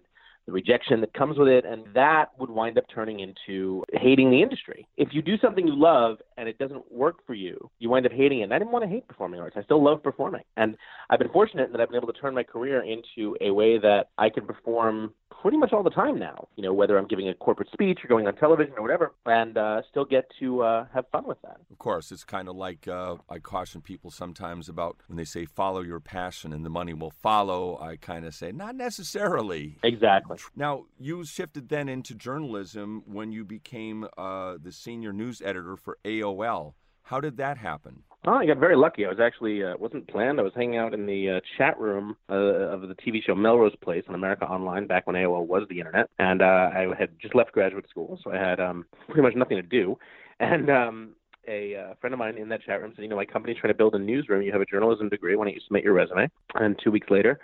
the 0.49 0.53
rejection 0.53 0.99
that 1.01 1.13
comes 1.13 1.37
with 1.37 1.47
it, 1.47 1.63
and 1.63 1.85
that 1.93 2.31
would 2.39 2.49
wind 2.49 2.77
up 2.77 2.85
turning 2.93 3.19
into 3.19 3.83
hating 3.93 4.31
the 4.31 4.41
industry. 4.41 4.87
If 4.97 5.09
you 5.11 5.21
do 5.21 5.37
something 5.37 5.67
you 5.67 5.75
love 5.75 6.17
and 6.37 6.49
it 6.49 6.57
doesn't 6.57 6.91
work 6.91 7.17
for 7.27 7.35
you, 7.35 7.69
you 7.77 7.89
wind 7.89 8.07
up 8.07 8.11
hating 8.11 8.39
it. 8.39 8.43
And 8.43 8.53
I 8.53 8.57
didn't 8.57 8.71
want 8.71 8.83
to 8.83 8.89
hate 8.89 9.07
performing 9.07 9.39
arts. 9.39 9.55
I 9.57 9.63
still 9.63 9.83
love 9.83 10.01
performing. 10.01 10.41
And 10.57 10.75
I've 11.09 11.19
been 11.19 11.29
fortunate 11.29 11.71
that 11.71 11.79
I've 11.79 11.89
been 11.89 12.01
able 12.01 12.11
to 12.11 12.19
turn 12.19 12.33
my 12.33 12.43
career 12.43 12.81
into 12.81 13.37
a 13.41 13.51
way 13.51 13.77
that 13.77 14.07
I 14.17 14.29
can 14.29 14.47
perform 14.47 15.13
pretty 15.41 15.57
much 15.57 15.71
all 15.73 15.83
the 15.83 15.89
time 15.89 16.19
now. 16.19 16.47
You 16.55 16.63
know, 16.63 16.73
whether 16.73 16.97
I'm 16.97 17.07
giving 17.07 17.29
a 17.29 17.33
corporate 17.33 17.69
speech 17.71 17.99
or 18.03 18.07
going 18.07 18.27
on 18.27 18.35
television 18.35 18.73
or 18.77 18.81
whatever, 18.81 19.13
and 19.25 19.57
uh, 19.57 19.81
still 19.89 20.05
get 20.05 20.25
to 20.39 20.61
uh, 20.63 20.85
have 20.93 21.05
fun 21.11 21.25
with 21.27 21.41
that. 21.43 21.57
Of 21.71 21.77
course, 21.77 22.11
it's 22.11 22.23
kind 22.23 22.49
of 22.49 22.55
like 22.55 22.87
uh, 22.87 23.15
I 23.29 23.39
caution 23.39 23.81
people 23.81 24.11
sometimes 24.11 24.67
about 24.67 24.97
when 25.07 25.17
they 25.17 25.25
say 25.25 25.45
follow 25.45 25.81
your 25.81 25.99
passion 25.99 26.53
and 26.53 26.65
the 26.65 26.69
money 26.69 26.93
will 26.93 27.11
follow. 27.21 27.79
I 27.79 27.95
kind 27.95 28.25
of 28.25 28.33
say 28.33 28.51
not 28.51 28.75
necessarily. 28.75 29.77
Exactly. 29.83 30.37
Now 30.55 30.85
you 30.99 31.23
shifted 31.25 31.69
then 31.69 31.89
into 31.89 32.15
journalism 32.15 33.03
when 33.05 33.31
you 33.31 33.43
became 33.45 34.07
uh, 34.17 34.55
the 34.61 34.71
senior 34.71 35.13
news 35.13 35.41
editor 35.41 35.75
for 35.75 35.97
AOL. 36.05 36.73
How 37.03 37.19
did 37.19 37.37
that 37.37 37.57
happen? 37.57 38.03
Oh, 38.25 38.33
I 38.33 38.45
got 38.45 38.57
very 38.57 38.75
lucky. 38.75 39.05
I 39.05 39.09
was 39.09 39.19
actually 39.19 39.63
uh, 39.63 39.75
wasn't 39.77 40.07
planned. 40.09 40.39
I 40.39 40.43
was 40.43 40.51
hanging 40.55 40.77
out 40.77 40.93
in 40.93 41.05
the 41.05 41.37
uh, 41.37 41.39
chat 41.57 41.79
room 41.79 42.17
uh, 42.29 42.35
of 42.35 42.81
the 42.81 42.95
TV 42.95 43.23
show 43.25 43.33
Melrose 43.33 43.75
Place 43.81 44.03
on 44.09 44.15
America 44.15 44.45
Online 44.45 44.87
back 44.87 45.07
when 45.07 45.15
AOL 45.15 45.47
was 45.47 45.63
the 45.69 45.79
internet, 45.79 46.09
and 46.19 46.41
uh, 46.41 46.69
I 46.71 46.87
had 46.99 47.17
just 47.19 47.33
left 47.33 47.53
graduate 47.53 47.89
school, 47.89 48.19
so 48.23 48.31
I 48.31 48.37
had 48.37 48.59
um, 48.59 48.85
pretty 49.07 49.21
much 49.21 49.35
nothing 49.35 49.57
to 49.57 49.63
do. 49.63 49.97
And 50.39 50.69
um, 50.69 51.15
a 51.47 51.75
uh, 51.75 51.93
friend 51.99 52.13
of 52.13 52.19
mine 52.19 52.37
in 52.37 52.49
that 52.49 52.61
chat 52.63 52.81
room 52.81 52.91
said, 52.95 53.03
"You 53.03 53.09
know, 53.09 53.15
my 53.15 53.25
company's 53.25 53.57
trying 53.57 53.73
to 53.73 53.77
build 53.77 53.95
a 53.95 53.99
newsroom. 53.99 54.41
You 54.41 54.51
have 54.51 54.61
a 54.61 54.65
journalism 54.65 55.09
degree. 55.09 55.35
Why 55.35 55.45
don't 55.45 55.53
you 55.53 55.61
submit 55.65 55.83
your 55.83 55.93
resume?" 55.93 56.29
And 56.55 56.79
two 56.83 56.91
weeks 56.91 57.07
later, 57.09 57.39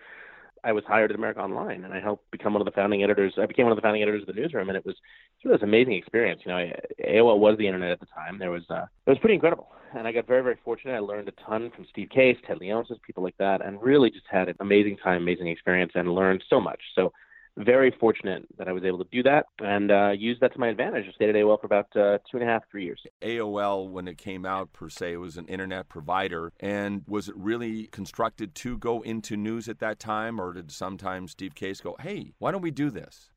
I 0.66 0.72
was 0.72 0.84
hired 0.88 1.12
at 1.12 1.16
America 1.16 1.42
Online, 1.42 1.84
and 1.84 1.94
I 1.94 2.00
helped 2.00 2.30
become 2.32 2.54
one 2.54 2.62
of 2.62 2.66
the 2.66 2.72
founding 2.72 3.04
editors. 3.04 3.34
I 3.38 3.46
became 3.46 3.66
one 3.66 3.72
of 3.72 3.76
the 3.76 3.84
founding 3.84 4.02
editors 4.02 4.24
of 4.28 4.34
the 4.34 4.42
newsroom, 4.42 4.68
and 4.68 4.76
it 4.76 4.86
was 4.86 4.96
it 5.44 5.48
was 5.48 5.62
an 5.62 5.70
amazing 5.70 5.94
experience. 5.94 6.42
You 6.44 6.52
know, 6.52 6.58
I, 6.58 6.74
AOL 7.08 7.38
was 7.38 7.56
the 7.60 7.68
internet 7.68 7.92
at 7.92 8.00
the 8.00 8.08
time. 8.08 8.40
There 8.40 8.50
was 8.50 8.64
uh, 8.72 8.86
it 9.06 9.10
was 9.10 9.20
pretty 9.20 9.36
incredible, 9.36 9.72
and 9.96 10.08
I 10.08 10.12
got 10.12 10.26
very 10.26 10.42
very 10.42 10.58
fortunate. 10.66 10.96
I 10.96 11.00
learned 11.00 11.30
a 11.30 11.34
ton 11.48 11.72
from 11.76 11.86
Steve 11.92 12.10
Case, 12.10 12.36
Ted 12.48 12.58
Leonsis, 12.58 13.00
people 13.06 13.24
like 13.24 13.38
that, 13.38 13.64
and 13.64 13.80
really 13.82 14.10
just 14.10 14.26
had 14.28 14.50
an 14.50 14.56
amazing 14.60 14.98
time, 14.98 15.22
amazing 15.22 15.48
experience, 15.48 15.92
and 15.94 16.16
learned 16.16 16.44
so 16.50 16.60
much. 16.60 16.82
So 16.96 17.14
very 17.58 17.94
fortunate 18.00 18.46
that 18.58 18.68
I 18.68 18.72
was 18.72 18.84
able 18.84 18.98
to 19.00 19.08
do 19.12 19.24
that 19.24 19.46
and 19.60 19.92
uh, 19.92 20.12
use 20.12 20.38
that 20.42 20.54
to 20.54 20.60
my 20.60 20.68
advantage. 20.68 21.06
I 21.08 21.14
stayed 21.14 21.30
at 21.30 21.36
AOL 21.36 21.60
for 21.60 21.66
about 21.66 21.88
uh, 21.96 22.18
two 22.30 22.38
and 22.38 22.44
a 22.44 22.46
half, 22.46 22.64
three 22.70 22.84
years. 22.84 23.02
AOL, 23.22 23.90
when 23.90 24.08
it 24.08 24.18
came 24.18 24.46
out 24.46 24.74
per 24.74 24.90
se, 24.90 25.18
was 25.18 25.38
an 25.38 25.46
internet 25.48 25.88
provider. 25.90 26.52
And 26.60 27.04
was 27.08 27.30
it 27.30 27.36
really 27.38 27.88
constructed 27.88 28.56
to 28.56 28.78
go 28.78 29.02
into 29.02 29.38
news 29.38 29.70
at 29.70 29.80
that 29.80 30.00
time, 30.00 30.40
or 30.40 30.54
did 30.54 30.72
sometimes 30.72 31.32
Steve 31.32 31.56
Case 31.56 31.82
go, 31.82 31.96
"Hey, 32.00 32.34
why 32.40 32.52
don't 32.52 32.62
we 32.62 32.72
do 32.72 32.90
this"? 32.90 33.30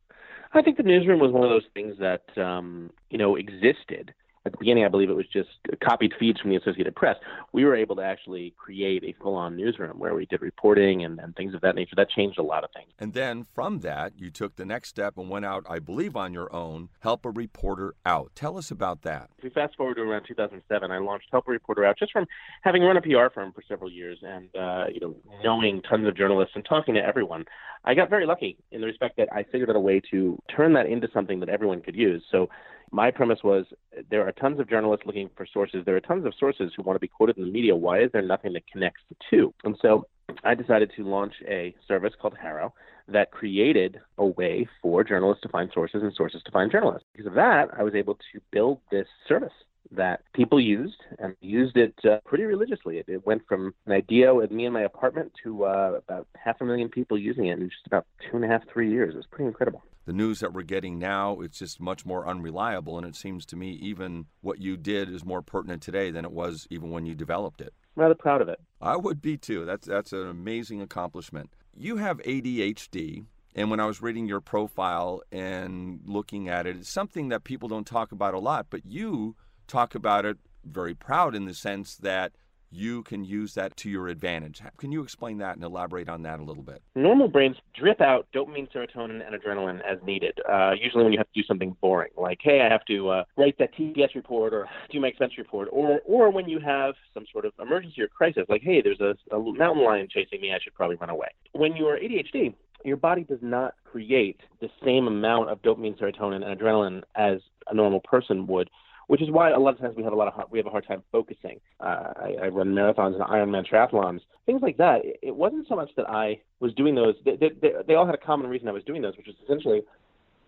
I 0.52 0.62
think 0.62 0.76
the 0.76 0.82
newsroom 0.82 1.20
was 1.20 1.30
one 1.30 1.44
of 1.44 1.50
those 1.50 1.66
things 1.74 1.96
that 1.98 2.22
um, 2.38 2.90
you 3.10 3.18
know 3.18 3.36
existed 3.36 4.14
at 4.48 4.52
the 4.52 4.58
beginning, 4.58 4.84
I 4.84 4.88
believe 4.88 5.10
it 5.10 5.16
was 5.16 5.26
just 5.26 5.50
copied 5.82 6.12
feeds 6.18 6.40
from 6.40 6.50
the 6.50 6.56
Associated 6.56 6.96
Press. 6.96 7.16
We 7.52 7.64
were 7.64 7.76
able 7.76 7.96
to 7.96 8.02
actually 8.02 8.54
create 8.56 9.04
a 9.04 9.14
full 9.22 9.34
on 9.34 9.56
newsroom 9.56 9.98
where 9.98 10.14
we 10.14 10.26
did 10.26 10.42
reporting 10.42 11.04
and, 11.04 11.20
and 11.20 11.36
things 11.36 11.54
of 11.54 11.60
that 11.60 11.74
nature. 11.74 11.94
That 11.96 12.10
changed 12.10 12.38
a 12.38 12.42
lot 12.42 12.64
of 12.64 12.70
things. 12.74 12.88
And 12.98 13.12
then 13.12 13.46
from 13.54 13.80
that, 13.80 14.12
you 14.16 14.30
took 14.30 14.56
the 14.56 14.64
next 14.64 14.88
step 14.88 15.18
and 15.18 15.28
went 15.28 15.44
out, 15.44 15.64
I 15.68 15.78
believe, 15.78 16.16
on 16.16 16.32
your 16.32 16.52
own, 16.54 16.88
Help 17.00 17.24
a 17.26 17.30
Reporter 17.30 17.94
Out. 18.06 18.32
Tell 18.34 18.56
us 18.56 18.70
about 18.70 19.02
that. 19.02 19.30
If 19.38 19.44
we 19.44 19.50
fast 19.50 19.76
forward 19.76 19.96
to 19.96 20.02
around 20.02 20.24
2007, 20.26 20.90
I 20.90 20.98
launched 20.98 21.28
Help 21.30 21.46
a 21.48 21.50
Reporter 21.50 21.84
Out 21.84 21.98
just 21.98 22.12
from 22.12 22.26
having 22.62 22.82
run 22.82 22.96
a 22.96 23.02
PR 23.02 23.32
firm 23.32 23.52
for 23.52 23.62
several 23.68 23.90
years 23.90 24.18
and, 24.22 24.48
uh, 24.56 24.86
you 24.92 25.00
know, 25.00 25.14
knowing 25.44 25.82
tons 25.82 26.08
of 26.08 26.16
journalists 26.16 26.52
and 26.54 26.64
talking 26.64 26.94
to 26.94 27.04
everyone. 27.04 27.44
I 27.84 27.94
got 27.94 28.10
very 28.10 28.26
lucky 28.26 28.56
in 28.72 28.80
the 28.80 28.86
respect 28.86 29.16
that 29.18 29.28
I 29.32 29.44
figured 29.44 29.70
out 29.70 29.76
a 29.76 29.80
way 29.80 30.00
to 30.10 30.38
turn 30.54 30.72
that 30.72 30.86
into 30.86 31.08
something 31.12 31.40
that 31.40 31.48
everyone 31.48 31.80
could 31.80 31.94
use. 31.94 32.22
So 32.30 32.48
my 32.92 33.10
premise 33.10 33.40
was 33.42 33.66
there 34.10 34.26
are 34.26 34.32
tons 34.32 34.60
of 34.60 34.68
journalists 34.68 35.06
looking 35.06 35.30
for 35.36 35.46
sources. 35.46 35.84
There 35.84 35.96
are 35.96 36.00
tons 36.00 36.26
of 36.26 36.34
sources 36.38 36.72
who 36.76 36.82
want 36.82 36.96
to 36.96 37.00
be 37.00 37.08
quoted 37.08 37.36
in 37.38 37.44
the 37.44 37.50
media. 37.50 37.74
Why 37.74 38.00
is 38.00 38.10
there 38.12 38.22
nothing 38.22 38.52
that 38.54 38.66
connects 38.66 39.02
the 39.08 39.16
two? 39.30 39.52
And 39.64 39.76
so 39.80 40.06
I 40.44 40.54
decided 40.54 40.92
to 40.96 41.04
launch 41.04 41.34
a 41.46 41.74
service 41.86 42.12
called 42.20 42.36
HARO 42.40 42.74
that 43.08 43.30
created 43.30 43.98
a 44.18 44.26
way 44.26 44.68
for 44.82 45.02
journalists 45.02 45.42
to 45.42 45.48
find 45.48 45.70
sources 45.72 46.02
and 46.02 46.12
sources 46.14 46.42
to 46.44 46.50
find 46.50 46.70
journalists. 46.70 47.06
Because 47.12 47.26
of 47.26 47.34
that, 47.34 47.68
I 47.76 47.82
was 47.82 47.94
able 47.94 48.14
to 48.14 48.40
build 48.50 48.80
this 48.90 49.06
service 49.26 49.52
that 49.90 50.20
people 50.34 50.60
used 50.60 51.00
and 51.18 51.34
used 51.40 51.78
it 51.78 51.94
uh, 52.04 52.18
pretty 52.26 52.44
religiously. 52.44 52.98
It, 52.98 53.06
it, 53.08 53.26
went 53.26 53.42
from 53.48 53.72
an 53.86 53.92
idea 53.92 54.34
with 54.34 54.50
me 54.50 54.66
in 54.66 54.72
my 54.74 54.82
apartment 54.82 55.32
to 55.44 55.64
uh, 55.64 56.00
about 56.06 56.28
half 56.36 56.60
a 56.60 56.64
million 56.64 56.90
people 56.90 57.18
using 57.18 57.46
it 57.46 57.58
in 57.58 57.70
just 57.70 57.86
about 57.86 58.06
two 58.30 58.36
and 58.36 58.44
a 58.44 58.48
half, 58.48 58.62
three 58.70 58.90
years. 58.90 59.14
It 59.14 59.16
was 59.16 59.26
pretty 59.30 59.46
incredible 59.46 59.82
the 60.08 60.14
news 60.14 60.40
that 60.40 60.54
we're 60.54 60.62
getting 60.62 60.98
now, 60.98 61.38
it's 61.42 61.58
just 61.58 61.80
much 61.80 62.06
more 62.06 62.26
unreliable. 62.26 62.96
And 62.96 63.06
it 63.06 63.14
seems 63.14 63.44
to 63.44 63.56
me 63.56 63.72
even 63.72 64.24
what 64.40 64.58
you 64.58 64.78
did 64.78 65.10
is 65.10 65.22
more 65.22 65.42
pertinent 65.42 65.82
today 65.82 66.10
than 66.10 66.24
it 66.24 66.32
was 66.32 66.66
even 66.70 66.90
when 66.90 67.04
you 67.04 67.14
developed 67.14 67.60
it. 67.60 67.74
I'm 67.94 68.04
rather 68.04 68.14
proud 68.14 68.40
of 68.40 68.48
it. 68.48 68.58
I 68.80 68.96
would 68.96 69.20
be 69.20 69.36
too. 69.36 69.66
That's 69.66 69.86
that's 69.86 70.14
an 70.14 70.26
amazing 70.26 70.80
accomplishment. 70.80 71.50
You 71.76 71.98
have 71.98 72.22
ADHD. 72.22 73.26
And 73.54 73.70
when 73.70 73.80
I 73.80 73.84
was 73.84 74.00
reading 74.00 74.26
your 74.26 74.40
profile 74.40 75.20
and 75.30 76.00
looking 76.06 76.48
at 76.48 76.66
it, 76.66 76.76
it's 76.76 76.88
something 76.88 77.28
that 77.28 77.44
people 77.44 77.68
don't 77.68 77.86
talk 77.86 78.10
about 78.10 78.32
a 78.32 78.38
lot, 78.38 78.68
but 78.70 78.86
you 78.86 79.36
talk 79.66 79.94
about 79.94 80.24
it 80.24 80.38
very 80.64 80.94
proud 80.94 81.34
in 81.34 81.44
the 81.44 81.52
sense 81.52 81.96
that 81.96 82.32
you 82.70 83.02
can 83.04 83.24
use 83.24 83.54
that 83.54 83.76
to 83.78 83.90
your 83.90 84.08
advantage. 84.08 84.62
Can 84.76 84.92
you 84.92 85.02
explain 85.02 85.38
that 85.38 85.56
and 85.56 85.64
elaborate 85.64 86.08
on 86.08 86.22
that 86.22 86.40
a 86.40 86.42
little 86.42 86.62
bit? 86.62 86.82
Normal 86.94 87.28
brains 87.28 87.56
drip 87.78 88.00
out 88.00 88.26
dopamine, 88.34 88.70
serotonin, 88.72 89.26
and 89.26 89.40
adrenaline 89.40 89.80
as 89.80 89.98
needed. 90.04 90.38
Uh, 90.48 90.72
usually, 90.80 91.04
when 91.04 91.12
you 91.12 91.18
have 91.18 91.32
to 91.32 91.40
do 91.40 91.46
something 91.46 91.76
boring, 91.80 92.10
like 92.16 92.38
hey, 92.42 92.60
I 92.60 92.70
have 92.70 92.84
to 92.86 93.08
uh, 93.08 93.24
write 93.36 93.56
that 93.58 93.74
TPS 93.74 94.14
report 94.14 94.52
or 94.52 94.68
do 94.90 95.00
my 95.00 95.08
expense 95.08 95.32
report, 95.38 95.68
or 95.72 96.00
or 96.04 96.30
when 96.30 96.48
you 96.48 96.58
have 96.60 96.94
some 97.14 97.24
sort 97.32 97.44
of 97.44 97.52
emergency 97.60 98.02
or 98.02 98.08
crisis, 98.08 98.44
like 98.48 98.62
hey, 98.62 98.82
there's 98.82 99.00
a, 99.00 99.14
a 99.34 99.38
mountain 99.52 99.84
lion 99.84 100.08
chasing 100.10 100.40
me, 100.40 100.52
I 100.52 100.58
should 100.62 100.74
probably 100.74 100.96
run 100.96 101.10
away. 101.10 101.28
When 101.52 101.74
you 101.74 101.86
are 101.86 101.98
ADHD, 101.98 102.54
your 102.84 102.96
body 102.96 103.24
does 103.24 103.40
not 103.42 103.74
create 103.84 104.40
the 104.60 104.68
same 104.84 105.06
amount 105.06 105.50
of 105.50 105.60
dopamine, 105.62 105.98
serotonin, 105.98 106.44
and 106.44 106.58
adrenaline 106.58 107.02
as 107.16 107.40
a 107.68 107.74
normal 107.74 108.00
person 108.00 108.46
would 108.46 108.70
which 109.08 109.22
is 109.22 109.30
why 109.30 109.50
a 109.50 109.58
lot 109.58 109.74
of 109.74 109.80
times 109.80 109.96
we 109.96 110.04
have 110.04 110.12
a 110.12 110.16
lot 110.16 110.28
of 110.28 110.50
we 110.50 110.58
have 110.58 110.66
a 110.66 110.70
hard 110.70 110.86
time 110.86 111.02
focusing. 111.10 111.60
Uh, 111.80 112.12
I, 112.16 112.34
I 112.44 112.48
run 112.48 112.68
marathons 112.68 113.14
and 113.14 113.22
Ironman 113.24 113.66
triathlons, 113.66 114.20
things 114.46 114.62
like 114.62 114.76
that. 114.76 115.00
It, 115.22 115.34
wasn't 115.34 115.66
so 115.66 115.74
much 115.74 115.90
that 115.96 116.08
I 116.08 116.40
was 116.60 116.72
doing 116.74 116.94
those; 116.94 117.14
they, 117.24 117.36
they, 117.36 117.50
they 117.86 117.94
all 117.94 118.06
had 118.06 118.14
a 118.14 118.18
common 118.18 118.48
reason 118.48 118.68
I 118.68 118.72
was 118.72 118.84
doing 118.84 119.02
those, 119.02 119.16
which 119.16 119.28
is 119.28 119.34
essentially 119.42 119.82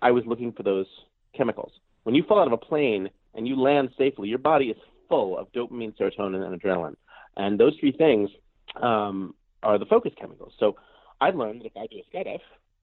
I 0.03 0.11
was 0.11 0.25
looking 0.27 0.53
for 0.53 0.63
those 0.63 0.87
chemicals. 1.37 1.73
When 2.05 2.15
you 2.15 2.23
fall 2.23 2.39
out 2.39 2.47
of 2.47 2.53
a 2.53 2.59
plane 2.59 3.09
and 3.35 3.49
you 3.49 3.57
land 3.57 3.91
safely, 3.97 4.29
your 4.29 4.39
body 4.39 4.67
is 4.67 4.77
full 5.09 5.39
of 5.39 5.51
dopamine, 5.53 5.97
serotonin, 5.99 6.43
and 6.45 6.61
adrenaline, 6.61 6.97
and 7.37 7.59
those 7.59 7.75
three 7.81 7.93
things 7.93 8.29
um, 8.81 9.35
are 9.63 9.79
the 9.79 9.87
focus 9.87 10.13
chemicals. 10.21 10.53
So 10.59 10.77
I 11.21 11.31
learned 11.31 11.63
that 11.63 11.67
if 11.67 11.77
I 11.77 11.87
do 11.87 11.97
a 11.99 12.17
skydive, 12.17 12.41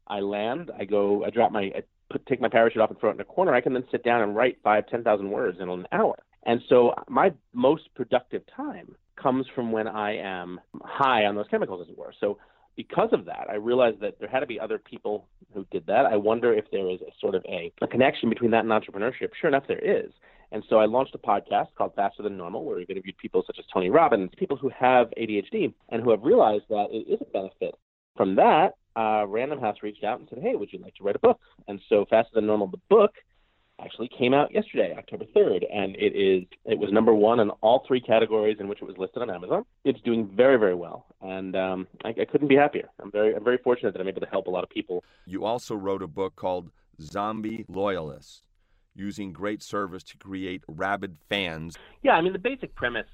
I 0.08 0.22
land, 0.22 0.72
I 0.78 0.86
go, 0.86 1.24
I 1.24 1.30
drop 1.30 1.52
my, 1.52 1.72
put, 2.10 2.26
take 2.26 2.42
my 2.42 2.50
parachute 2.50 2.82
off 2.82 2.90
and 2.90 3.00
throw 3.00 3.10
it 3.10 3.16
in 3.16 3.22
a 3.22 3.26
corner, 3.26 3.54
I 3.54 3.62
can 3.62 3.74
then 3.74 3.86
sit 3.92 4.04
down 4.04 4.22
and 4.22 4.36
write 4.36 4.58
five, 4.64 4.88
ten 4.88 5.04
thousand 5.04 5.30
words 5.30 5.58
in 5.60 5.70
an 5.70 5.88
hour. 5.92 6.16
And 6.44 6.62
so 6.70 6.94
my 7.10 7.34
most 7.54 7.94
productive 7.96 8.44
time 8.56 8.96
comes 9.22 9.46
from 9.54 9.72
when 9.72 9.88
I 9.88 10.18
am 10.18 10.60
high 10.82 11.26
on 11.26 11.36
those 11.36 11.48
chemicals, 11.50 11.86
as 11.86 11.92
it 11.92 11.98
were. 11.98 12.14
So 12.20 12.38
because 12.78 13.10
of 13.12 13.26
that, 13.26 13.48
I 13.50 13.56
realized 13.56 14.00
that 14.02 14.20
there 14.20 14.30
had 14.30 14.42
to 14.42 14.46
be 14.46 14.60
other 14.60 14.78
people 14.78 15.28
who 15.54 15.66
did 15.72 15.86
that. 15.88 16.06
I 16.06 16.16
wonder 16.16 16.54
if 16.54 16.66
there 16.72 16.90
is 16.90 17.02
a 17.02 17.12
sort 17.20 17.36
of 17.36 17.44
a, 17.50 17.72
a 17.82 17.88
connection 17.88 18.30
between 18.30 18.52
that 18.52 18.64
and 18.64 18.72
entrepreneurship. 18.72 19.30
Sure 19.40 19.50
enough, 19.50 19.64
there 19.68 19.80
is. 19.80 20.12
And 20.52 20.64
so 20.70 20.78
I 20.78 20.86
launched 20.86 21.16
a 21.16 21.18
podcast 21.18 21.68
called 21.78 21.94
Faster 21.96 22.24
Than 22.24 22.38
Normal, 22.38 22.64
where 22.64 22.78
we've 22.78 22.90
interviewed 22.90 23.18
people 23.18 23.44
such 23.46 23.58
as 23.60 23.66
Tony 23.74 23.90
Robbins, 23.90 24.30
people 24.38 24.56
who 24.56 24.70
have 24.70 25.08
ADHD 25.18 25.74
and 25.90 26.02
who 26.02 26.12
have 26.12 26.24
realized 26.24 26.66
that 26.70 26.88
it 26.92 27.12
is 27.12 27.20
a 27.20 27.26
benefit. 27.26 27.76
From 28.18 28.36
that, 28.36 28.74
uh, 28.96 29.26
Random 29.28 29.60
House 29.60 29.78
reached 29.84 30.04
out 30.04 30.20
and 30.20 30.28
said, 30.30 30.40
"Hey, 30.40 30.56
would 30.56 30.74
you 30.74 30.80
like 30.80 30.96
to 30.96 31.04
write 31.04 31.16
a 31.16 31.20
book?" 31.20 31.40
And 31.68 31.80
so, 31.88 32.06
Faster 32.10 32.32
Than 32.34 32.48
Normal, 32.48 32.68
the 32.68 32.82
book, 32.90 33.14
actually 33.80 34.08
came 34.08 34.34
out 34.34 34.52
yesterday, 34.52 34.96
October 34.98 35.26
3rd, 35.36 35.64
and 35.72 35.96
it 35.96 36.16
is 36.16 36.48
it 36.66 36.80
was 36.80 36.92
number 36.92 37.14
one 37.14 37.40
in 37.40 37.50
all 37.62 37.84
three 37.88 38.02
categories 38.02 38.58
in 38.60 38.68
which 38.68 38.82
it 38.82 38.86
was 38.86 38.98
listed 38.98 39.22
on 39.22 39.30
Amazon. 39.30 39.64
It's 39.84 40.02
doing 40.02 40.28
very 40.36 40.58
very 40.58 40.76
well, 40.76 41.06
and 41.22 41.56
um, 41.56 41.88
I, 42.04 42.10
I 42.10 42.26
couldn't 42.26 42.48
be 42.48 42.56
happier. 42.56 42.90
I'm 43.02 43.12
very 43.12 43.36
I'm 43.36 43.44
very 43.44 43.60
fortunate 43.60 43.94
that 43.94 44.02
I'm 44.02 44.08
able 44.08 44.22
to 44.22 44.28
help 44.28 44.48
a 44.48 44.52
lot 44.52 44.64
of 44.64 44.70
people. 44.70 45.04
You 45.26 45.46
also 45.46 45.76
wrote 45.76 46.02
a 46.02 46.08
book 46.08 46.36
called 46.36 46.72
Zombie 47.02 47.66
Loyalists. 47.68 48.42
Using 48.96 49.32
great 49.32 49.62
service 49.62 50.02
to 50.06 50.18
create 50.18 50.64
rabid 50.68 51.18
fans. 51.30 51.78
Yeah, 52.02 52.14
I 52.14 52.22
mean, 52.22 52.34
the 52.34 52.40
basic 52.40 52.74
premise 52.74 53.06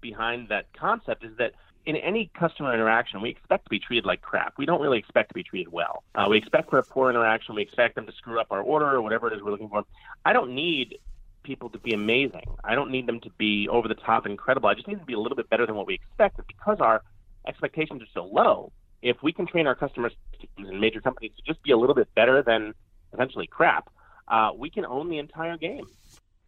behind 0.00 0.48
that 0.50 0.66
concept 0.72 1.24
is 1.24 1.36
that 1.38 1.52
in 1.84 1.96
any 1.96 2.30
customer 2.38 2.72
interaction, 2.72 3.20
we 3.20 3.30
expect 3.30 3.64
to 3.64 3.70
be 3.70 3.78
treated 3.78 4.04
like 4.04 4.22
crap. 4.22 4.54
We 4.56 4.66
don't 4.66 4.80
really 4.80 4.98
expect 4.98 5.30
to 5.30 5.34
be 5.34 5.42
treated 5.42 5.72
well. 5.72 6.04
Uh, 6.14 6.26
we 6.30 6.38
expect 6.38 6.70
for 6.70 6.78
a 6.78 6.82
poor 6.82 7.10
interaction. 7.10 7.54
We 7.54 7.62
expect 7.62 7.96
them 7.96 8.06
to 8.06 8.12
screw 8.12 8.40
up 8.40 8.48
our 8.50 8.60
order 8.60 8.90
or 8.90 9.02
whatever 9.02 9.28
it 9.28 9.36
is 9.36 9.42
we're 9.42 9.50
looking 9.50 9.68
for. 9.68 9.84
I 10.24 10.32
don't 10.32 10.54
need 10.54 10.98
people 11.42 11.70
to 11.70 11.78
be 11.78 11.92
amazing. 11.92 12.44
I 12.62 12.74
don't 12.76 12.90
need 12.90 13.06
them 13.06 13.20
to 13.20 13.30
be 13.30 13.68
over 13.68 13.88
the 13.88 13.94
top 13.94 14.26
incredible. 14.26 14.68
I 14.68 14.74
just 14.74 14.86
need 14.86 14.94
them 14.94 15.00
to 15.00 15.06
be 15.06 15.14
a 15.14 15.18
little 15.18 15.36
bit 15.36 15.50
better 15.50 15.66
than 15.66 15.74
what 15.74 15.86
we 15.86 15.94
expect. 15.94 16.40
Because 16.46 16.78
our 16.80 17.02
expectations 17.46 18.00
are 18.00 18.06
so 18.14 18.24
low, 18.24 18.70
if 19.02 19.16
we 19.22 19.32
can 19.32 19.46
train 19.46 19.66
our 19.66 19.74
customers 19.74 20.12
and 20.58 20.80
major 20.80 21.00
companies 21.00 21.32
to 21.36 21.42
just 21.42 21.62
be 21.64 21.72
a 21.72 21.76
little 21.76 21.96
bit 21.96 22.14
better 22.14 22.42
than 22.42 22.74
essentially 23.12 23.48
crap, 23.48 23.90
uh, 24.28 24.50
we 24.56 24.70
can 24.70 24.86
own 24.86 25.08
the 25.08 25.18
entire 25.18 25.56
game. 25.56 25.84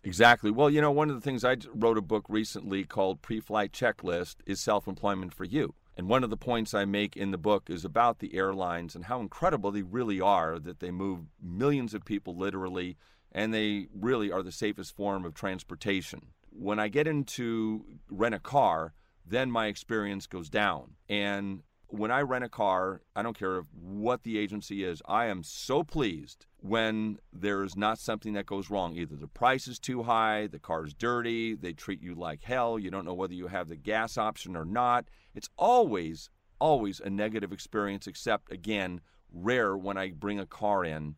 Exactly. 0.05 0.51
Well, 0.51 0.69
you 0.69 0.83
know, 0.83 0.91
one 0.91 1.09
of 1.09 1.17
the 1.17 1.23
things 1.23 1.45
I 1.45 1.57
wrote 1.75 1.97
a 1.97 2.03
book 2.03 2.27
recently 2.29 2.85
called 2.85 3.23
Pre 3.23 3.41
Flight 3.41 3.73
Checklist 3.73 4.37
is 4.47 4.61
Self 4.61 4.87
Employment 4.87 5.33
for 5.33 5.45
You. 5.45 5.75
And 5.97 6.09
one 6.09 6.23
of 6.23 6.31
the 6.31 6.37
points 6.37 6.75
I 6.75 6.85
make 6.85 7.17
in 7.17 7.31
the 7.31 7.39
book 7.39 7.71
is 7.71 7.85
about 7.85 8.19
the 8.19 8.35
airlines 8.35 8.95
and 8.95 9.07
how 9.07 9.21
incredible 9.21 9.71
they 9.71 9.83
really 9.83 10.21
are 10.21 10.59
that 10.59 10.81
they 10.81 10.91
move 10.91 11.21
millions 11.41 11.95
of 11.95 12.05
people 12.05 12.37
literally, 12.37 12.97
and 13.33 13.55
they 13.55 13.87
really 13.95 14.31
are 14.31 14.43
the 14.43 14.53
safest 14.53 14.95
form 14.95 15.25
of 15.25 15.35
transportation. 15.35 16.33
When 16.51 16.79
I 16.79 16.89
get 16.89 17.07
into 17.07 17.85
rent 18.11 18.35
a 18.35 18.41
car, 18.41 18.93
then 19.25 19.51
my 19.51 19.67
experience 19.69 20.27
goes 20.27 20.51
down. 20.51 20.97
And 21.09 21.63
when 21.89 22.11
I 22.11 22.21
rent 22.21 22.45
a 22.45 22.49
car, 22.49 23.03
I 23.15 23.23
don't 23.23 23.39
care 23.39 23.63
what 23.73 24.23
the 24.23 24.39
agency 24.39 24.85
is, 24.85 25.03
I 25.07 25.27
am 25.27 25.43
so 25.43 25.83
pleased 25.83 26.47
when 26.61 27.19
there's 27.33 27.77
not 27.77 27.99
something 27.99 28.33
that 28.35 28.47
goes 28.47 28.71
wrong. 28.71 28.95
Either 28.95 29.17
the 29.17 29.29
price 29.29 29.69
is 29.69 29.79
too 29.79 30.03
high, 30.03 30.47
the 30.47 30.59
car's 30.59 30.95
dirty, 30.95 31.55
they 31.55 31.73
treat 31.73 32.03
you 32.03 32.15
like 32.15 32.43
hell, 32.43 32.79
you 32.79 32.91
don't 32.91 33.05
know 33.05 33.15
whether 33.15 33.35
you 33.35 33.49
have 33.49 33.69
the 33.69 33.77
gas 33.77 34.17
option 34.17 34.57
or 34.57 34.65
not. 34.65 35.07
It's 35.35 35.51
always, 35.57 36.31
always 36.59 37.01
a 37.01 37.11
negative 37.11 37.53
experience, 37.53 38.07
except 38.07 38.51
again, 38.51 39.01
rare 39.33 39.77
when 39.77 39.97
I 39.97 40.11
bring 40.11 40.41
a 40.41 40.47
car 40.47 40.85
in. 40.85 41.17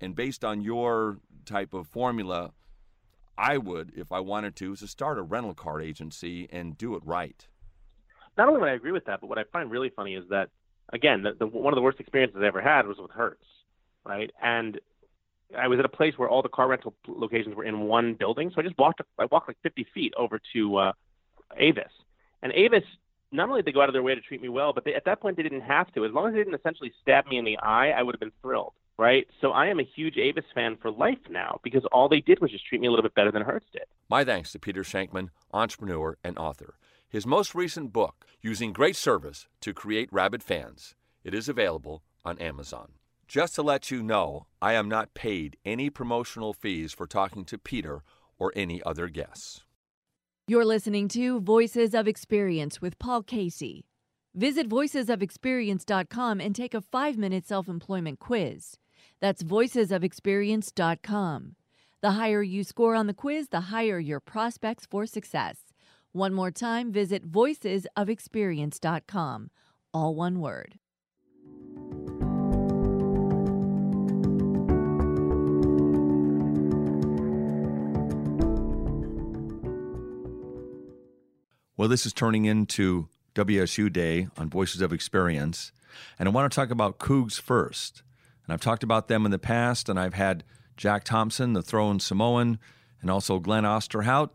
And 0.00 0.14
based 0.14 0.44
on 0.44 0.60
your 0.60 1.18
type 1.46 1.72
of 1.72 1.86
formula, 1.86 2.52
I 3.38 3.58
would, 3.58 3.92
if 3.96 4.12
I 4.12 4.20
wanted 4.20 4.54
to, 4.56 4.72
is 4.72 4.80
to 4.80 4.86
start 4.86 5.18
a 5.18 5.22
rental 5.22 5.54
car 5.54 5.80
agency 5.80 6.46
and 6.52 6.76
do 6.76 6.94
it 6.94 7.02
right 7.04 7.48
not 8.36 8.48
only 8.48 8.60
would 8.60 8.68
I 8.68 8.74
agree 8.74 8.92
with 8.92 9.06
that, 9.06 9.20
but 9.20 9.28
what 9.28 9.38
I 9.38 9.44
find 9.52 9.70
really 9.70 9.90
funny 9.90 10.14
is 10.14 10.24
that 10.30 10.50
again, 10.92 11.22
the, 11.22 11.32
the, 11.32 11.46
one 11.46 11.72
of 11.72 11.76
the 11.76 11.82
worst 11.82 12.00
experiences 12.00 12.40
I 12.42 12.46
ever 12.46 12.60
had 12.60 12.86
was 12.86 12.98
with 12.98 13.10
Hertz, 13.10 13.44
right? 14.04 14.30
And 14.42 14.80
I 15.56 15.68
was 15.68 15.78
at 15.78 15.84
a 15.84 15.90
place 15.90 16.14
where 16.16 16.28
all 16.28 16.42
the 16.42 16.48
car 16.48 16.68
rental 16.68 16.94
locations 17.06 17.54
were 17.54 17.64
in 17.64 17.80
one 17.80 18.14
building, 18.14 18.50
so 18.54 18.60
I 18.60 18.64
just 18.64 18.78
walked. 18.78 19.00
I 19.18 19.26
walked 19.26 19.48
like 19.48 19.58
50 19.62 19.86
feet 19.94 20.14
over 20.16 20.40
to 20.52 20.76
uh, 20.76 20.92
Avis, 21.56 21.92
and 22.42 22.52
Avis 22.52 22.84
not 23.32 23.48
only 23.48 23.62
did 23.62 23.66
they 23.66 23.72
go 23.72 23.82
out 23.82 23.88
of 23.88 23.92
their 23.92 24.02
way 24.02 24.14
to 24.14 24.20
treat 24.20 24.40
me 24.40 24.48
well, 24.48 24.72
but 24.72 24.84
they, 24.84 24.94
at 24.94 25.04
that 25.06 25.20
point 25.20 25.36
they 25.36 25.42
didn't 25.42 25.62
have 25.62 25.92
to. 25.92 26.04
As 26.04 26.12
long 26.12 26.28
as 26.28 26.32
they 26.34 26.38
didn't 26.38 26.54
essentially 26.54 26.92
stab 27.02 27.26
me 27.26 27.36
in 27.36 27.44
the 27.44 27.58
eye, 27.58 27.90
I 27.90 28.02
would 28.02 28.14
have 28.14 28.20
been 28.20 28.32
thrilled, 28.40 28.74
right? 28.96 29.26
So 29.40 29.50
I 29.50 29.66
am 29.66 29.80
a 29.80 29.82
huge 29.82 30.16
Avis 30.16 30.44
fan 30.54 30.76
for 30.80 30.90
life 30.90 31.18
now 31.28 31.58
because 31.64 31.84
all 31.90 32.08
they 32.08 32.20
did 32.20 32.40
was 32.40 32.52
just 32.52 32.64
treat 32.66 32.80
me 32.80 32.86
a 32.86 32.90
little 32.90 33.02
bit 33.02 33.14
better 33.14 33.32
than 33.32 33.42
Hertz 33.42 33.66
did. 33.72 33.82
My 34.08 34.24
thanks 34.24 34.52
to 34.52 34.60
Peter 34.60 34.82
Shankman, 34.82 35.30
entrepreneur 35.52 36.16
and 36.22 36.38
author. 36.38 36.74
His 37.14 37.26
most 37.28 37.54
recent 37.54 37.92
book, 37.92 38.26
Using 38.42 38.72
Great 38.72 38.96
Service 38.96 39.46
to 39.60 39.72
Create 39.72 40.08
Rabid 40.10 40.42
Fans, 40.42 40.96
it 41.22 41.32
is 41.32 41.48
available 41.48 42.02
on 42.24 42.40
Amazon. 42.40 42.94
Just 43.28 43.54
to 43.54 43.62
let 43.62 43.88
you 43.88 44.02
know, 44.02 44.48
I 44.60 44.72
am 44.72 44.88
not 44.88 45.14
paid 45.14 45.56
any 45.64 45.90
promotional 45.90 46.52
fees 46.52 46.92
for 46.92 47.06
talking 47.06 47.44
to 47.44 47.56
Peter 47.56 48.02
or 48.36 48.52
any 48.56 48.82
other 48.82 49.06
guests. 49.06 49.62
You're 50.48 50.64
listening 50.64 51.06
to 51.10 51.38
Voices 51.38 51.94
of 51.94 52.08
Experience 52.08 52.82
with 52.82 52.98
Paul 52.98 53.22
Casey. 53.22 53.86
Visit 54.34 54.68
voicesofexperience.com 54.68 56.40
and 56.40 56.56
take 56.56 56.74
a 56.74 56.80
five 56.80 57.16
minute 57.16 57.46
self 57.46 57.68
employment 57.68 58.18
quiz. 58.18 58.76
That's 59.20 59.44
voicesofexperience.com. 59.44 61.54
The 62.02 62.10
higher 62.10 62.42
you 62.42 62.64
score 62.64 62.96
on 62.96 63.06
the 63.06 63.14
quiz, 63.14 63.50
the 63.50 63.60
higher 63.60 64.00
your 64.00 64.18
prospects 64.18 64.84
for 64.84 65.06
success. 65.06 65.63
One 66.14 66.32
more 66.32 66.50
time, 66.52 66.92
visit 66.92 67.28
voicesofexperience.com. 67.28 69.50
All 69.92 70.14
one 70.14 70.38
word. 70.38 70.78
Well, 81.76 81.88
this 81.88 82.06
is 82.06 82.12
turning 82.12 82.44
into 82.44 83.08
WSU 83.34 83.92
Day 83.92 84.28
on 84.36 84.48
Voices 84.48 84.80
of 84.80 84.92
Experience, 84.92 85.72
and 86.16 86.28
I 86.28 86.32
want 86.32 86.52
to 86.52 86.54
talk 86.54 86.70
about 86.70 87.00
Cougs 87.00 87.40
first. 87.40 88.04
And 88.46 88.54
I've 88.54 88.60
talked 88.60 88.84
about 88.84 89.08
them 89.08 89.24
in 89.24 89.32
the 89.32 89.40
past, 89.40 89.88
and 89.88 89.98
I've 89.98 90.14
had 90.14 90.44
Jack 90.76 91.02
Thompson, 91.02 91.54
the 91.54 91.62
throwing 91.62 91.98
Samoan, 91.98 92.60
and 93.02 93.10
also 93.10 93.40
Glenn 93.40 93.64
Osterhout, 93.64 94.30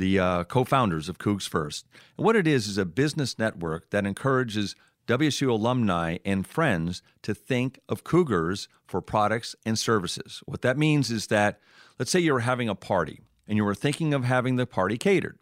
the 0.00 0.18
uh, 0.18 0.44
co 0.44 0.64
founders 0.64 1.08
of 1.08 1.18
Cougs 1.18 1.48
First. 1.48 1.86
And 2.16 2.24
what 2.24 2.34
it 2.34 2.46
is 2.46 2.66
is 2.66 2.78
a 2.78 2.86
business 2.86 3.38
network 3.38 3.90
that 3.90 4.06
encourages 4.06 4.74
WSU 5.06 5.50
alumni 5.50 6.16
and 6.24 6.46
friends 6.46 7.02
to 7.22 7.34
think 7.34 7.78
of 7.88 8.02
Cougars 8.02 8.66
for 8.86 9.02
products 9.02 9.54
and 9.66 9.78
services. 9.78 10.42
What 10.46 10.62
that 10.62 10.78
means 10.78 11.10
is 11.10 11.26
that, 11.26 11.60
let's 11.98 12.10
say 12.10 12.18
you're 12.18 12.40
having 12.40 12.68
a 12.68 12.74
party 12.74 13.20
and 13.46 13.56
you 13.56 13.64
were 13.64 13.74
thinking 13.74 14.14
of 14.14 14.24
having 14.24 14.56
the 14.56 14.66
party 14.66 14.96
catered 14.96 15.38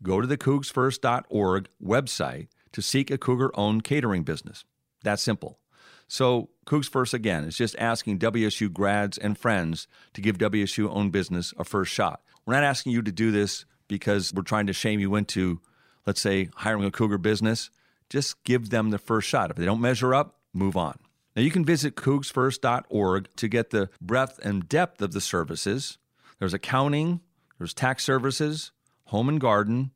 go 0.00 0.20
to 0.20 0.28
the 0.28 0.38
cougsfirst.org 0.38 1.68
website 1.82 2.46
to 2.70 2.80
seek 2.80 3.10
a 3.10 3.18
Cougar 3.18 3.50
owned 3.54 3.82
catering 3.82 4.22
business. 4.22 4.64
That's 5.02 5.22
simple. 5.22 5.58
So, 6.06 6.50
Cougs 6.66 6.88
First 6.88 7.14
again 7.14 7.44
is 7.44 7.56
just 7.56 7.74
asking 7.78 8.20
WSU 8.20 8.72
grads 8.72 9.18
and 9.18 9.36
friends 9.36 9.88
to 10.14 10.20
give 10.20 10.38
WSU 10.38 10.88
owned 10.88 11.10
business 11.10 11.52
a 11.58 11.64
first 11.64 11.92
shot. 11.92 12.22
We're 12.46 12.54
not 12.54 12.62
asking 12.62 12.92
you 12.92 13.02
to 13.02 13.12
do 13.12 13.30
this 13.30 13.64
because 13.88 14.32
we're 14.32 14.42
trying 14.42 14.66
to 14.66 14.72
shame 14.72 15.00
you 15.00 15.14
into, 15.14 15.60
let's 16.06 16.20
say, 16.20 16.50
hiring 16.56 16.84
a 16.84 16.90
Cougar 16.90 17.18
business. 17.18 17.70
Just 18.08 18.42
give 18.44 18.70
them 18.70 18.90
the 18.90 18.98
first 18.98 19.28
shot. 19.28 19.50
If 19.50 19.56
they 19.56 19.64
don't 19.64 19.80
measure 19.80 20.14
up, 20.14 20.36
move 20.52 20.76
on. 20.76 20.98
Now, 21.34 21.42
you 21.42 21.50
can 21.50 21.64
visit 21.64 21.94
cougsfirst.org 21.94 23.28
to 23.36 23.48
get 23.48 23.70
the 23.70 23.90
breadth 24.00 24.38
and 24.42 24.68
depth 24.68 25.00
of 25.02 25.12
the 25.12 25.20
services. 25.20 25.98
There's 26.38 26.54
accounting, 26.54 27.20
there's 27.58 27.74
tax 27.74 28.04
services, 28.04 28.72
home 29.06 29.28
and 29.28 29.40
garden, 29.40 29.92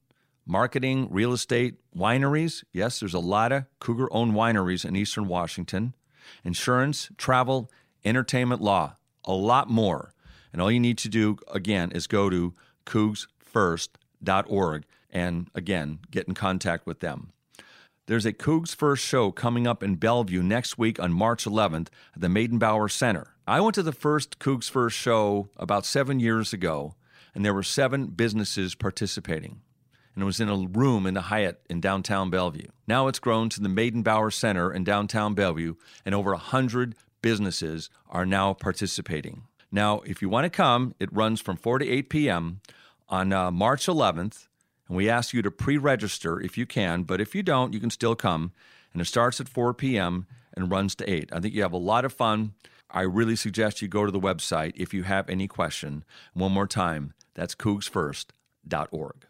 marketing, 0.46 1.08
real 1.10 1.32
estate, 1.32 1.76
wineries. 1.96 2.64
Yes, 2.72 3.00
there's 3.00 3.14
a 3.14 3.18
lot 3.18 3.52
of 3.52 3.64
Cougar 3.80 4.12
owned 4.12 4.34
wineries 4.34 4.84
in 4.84 4.96
Eastern 4.96 5.26
Washington, 5.28 5.94
insurance, 6.44 7.10
travel, 7.16 7.70
entertainment 8.04 8.60
law, 8.60 8.96
a 9.24 9.32
lot 9.32 9.68
more. 9.68 10.14
And 10.52 10.60
all 10.60 10.70
you 10.70 10.80
need 10.80 10.98
to 10.98 11.08
do, 11.08 11.38
again, 11.52 11.92
is 11.92 12.06
go 12.06 12.28
to 12.30 12.54
cougsfirst.org 13.52 14.84
and, 15.10 15.50
again, 15.54 15.98
get 16.10 16.28
in 16.28 16.34
contact 16.34 16.86
with 16.86 17.00
them. 17.00 17.32
There's 18.06 18.26
a 18.26 18.32
Cougs 18.32 18.74
First 18.74 19.04
show 19.04 19.30
coming 19.30 19.66
up 19.66 19.82
in 19.82 19.94
Bellevue 19.94 20.42
next 20.42 20.76
week 20.76 20.98
on 20.98 21.12
March 21.12 21.44
11th 21.44 21.88
at 22.14 22.20
the 22.20 22.28
Meydenbauer 22.28 22.90
Center. 22.90 23.28
I 23.46 23.60
went 23.60 23.74
to 23.76 23.82
the 23.82 23.92
first 23.92 24.38
Cougs 24.38 24.68
First 24.68 24.96
show 24.96 25.48
about 25.56 25.86
seven 25.86 26.18
years 26.18 26.52
ago, 26.52 26.94
and 27.34 27.44
there 27.44 27.54
were 27.54 27.62
seven 27.62 28.06
businesses 28.06 28.74
participating. 28.74 29.60
And 30.14 30.22
it 30.22 30.26
was 30.26 30.40
in 30.40 30.48
a 30.48 30.56
room 30.56 31.06
in 31.06 31.14
the 31.14 31.22
Hyatt 31.22 31.62
in 31.70 31.80
downtown 31.80 32.28
Bellevue. 32.28 32.68
Now 32.86 33.06
it's 33.08 33.18
grown 33.18 33.48
to 33.50 33.60
the 33.60 33.68
Meydenbauer 33.68 34.32
Center 34.32 34.72
in 34.72 34.84
downtown 34.84 35.34
Bellevue, 35.34 35.76
and 36.04 36.14
over 36.14 36.32
100 36.32 36.94
businesses 37.22 37.88
are 38.10 38.26
now 38.26 38.52
participating. 38.52 39.44
Now, 39.70 40.00
if 40.00 40.20
you 40.20 40.28
want 40.28 40.44
to 40.44 40.50
come, 40.50 40.94
it 40.98 41.12
runs 41.12 41.40
from 41.40 41.56
4 41.56 41.78
to 41.78 41.88
8 41.88 42.10
p.m. 42.10 42.60
on 43.08 43.32
uh, 43.32 43.50
March 43.50 43.86
11th, 43.86 44.48
and 44.88 44.96
we 44.96 45.08
ask 45.08 45.32
you 45.32 45.42
to 45.42 45.50
pre 45.50 45.76
register 45.76 46.40
if 46.40 46.58
you 46.58 46.66
can, 46.66 47.02
but 47.02 47.20
if 47.20 47.34
you 47.34 47.42
don't, 47.42 47.72
you 47.72 47.80
can 47.80 47.90
still 47.90 48.14
come. 48.14 48.52
And 48.92 49.00
it 49.00 49.06
starts 49.06 49.40
at 49.40 49.48
4 49.48 49.72
p.m. 49.74 50.26
and 50.54 50.70
runs 50.70 50.94
to 50.96 51.10
8. 51.10 51.30
I 51.32 51.40
think 51.40 51.54
you 51.54 51.62
have 51.62 51.72
a 51.72 51.78
lot 51.78 52.04
of 52.04 52.12
fun. 52.12 52.54
I 52.90 53.02
really 53.02 53.36
suggest 53.36 53.80
you 53.80 53.88
go 53.88 54.04
to 54.04 54.12
the 54.12 54.20
website 54.20 54.72
if 54.76 54.92
you 54.92 55.04
have 55.04 55.28
any 55.30 55.48
question. 55.48 56.04
One 56.34 56.52
more 56.52 56.66
time, 56.66 57.14
that's 57.34 57.54
cougsfirst.org. 57.54 59.26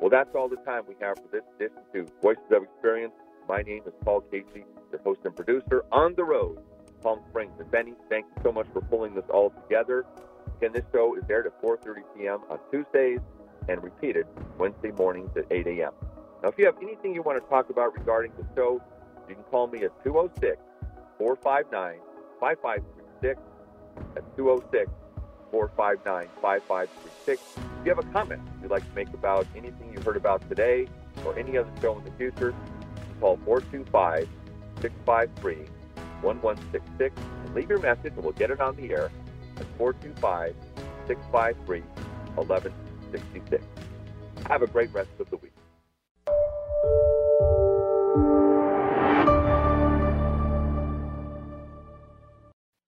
Well, 0.00 0.10
that's 0.10 0.36
all 0.36 0.48
the 0.48 0.56
time 0.64 0.84
we 0.86 0.94
have 1.00 1.16
for 1.16 1.26
this 1.32 1.42
edition 1.56 1.82
to 1.92 2.06
Voices 2.22 2.44
of 2.52 2.62
Experience. 2.62 3.12
My 3.48 3.62
name 3.62 3.82
is 3.86 3.92
Paul 4.04 4.22
Casey, 4.22 4.64
your 4.90 5.00
host 5.04 5.20
and 5.24 5.34
producer 5.34 5.84
on 5.92 6.14
the 6.16 6.24
road, 6.24 6.58
Palm 7.00 7.20
Springs. 7.30 7.52
And 7.60 7.70
Benny, 7.70 7.94
thank 8.10 8.26
you 8.26 8.42
so 8.42 8.50
much 8.50 8.66
for 8.72 8.80
pulling 8.80 9.14
this 9.14 9.24
all 9.32 9.50
together. 9.50 10.04
Again, 10.56 10.72
this 10.72 10.84
show 10.92 11.14
is 11.14 11.22
aired 11.30 11.46
at 11.46 11.62
4.30 11.62 12.02
p.m. 12.16 12.40
on 12.50 12.58
Tuesdays 12.72 13.20
and 13.68 13.82
repeated 13.84 14.26
Wednesday 14.58 14.90
mornings 14.90 15.30
at 15.36 15.44
8 15.48 15.64
a.m. 15.68 15.92
Now, 16.42 16.48
if 16.48 16.58
you 16.58 16.66
have 16.66 16.76
anything 16.82 17.14
you 17.14 17.22
want 17.22 17.40
to 17.40 17.48
talk 17.48 17.70
about 17.70 17.96
regarding 17.96 18.32
the 18.36 18.44
show, 18.56 18.82
you 19.28 19.36
can 19.36 19.44
call 19.44 19.68
me 19.68 19.84
at 19.84 19.92
206 20.02 20.60
459 21.18 22.00
5536. 22.40 23.40
That's 24.14 24.26
206 24.36 24.90
459 25.52 26.28
5536. 26.42 27.42
If 27.56 27.86
you 27.86 27.94
have 27.94 28.04
a 28.04 28.12
comment 28.12 28.42
you'd 28.60 28.72
like 28.72 28.88
to 28.88 28.94
make 28.96 29.08
about 29.14 29.46
anything 29.54 29.92
you 29.92 30.00
heard 30.00 30.16
about 30.16 30.48
today 30.48 30.88
or 31.24 31.38
any 31.38 31.56
other 31.56 31.70
show 31.80 31.96
in 31.96 32.04
the 32.04 32.10
future, 32.12 32.52
call 33.20 33.38
425 33.44 34.28
653 34.80 35.56
1166 36.22 37.14
and 37.44 37.54
leave 37.54 37.68
your 37.68 37.78
message 37.78 38.12
and 38.14 38.22
we'll 38.22 38.32
get 38.32 38.50
it 38.50 38.60
on 38.60 38.76
the 38.76 38.90
air 38.90 39.10
at 39.56 39.66
425 39.78 40.54
653 41.06 41.80
1166. 42.34 43.64
Have 44.46 44.62
a 44.62 44.66
great 44.66 44.92
rest 44.92 45.10
of 45.18 45.30
the 45.30 45.36
week. 45.38 45.45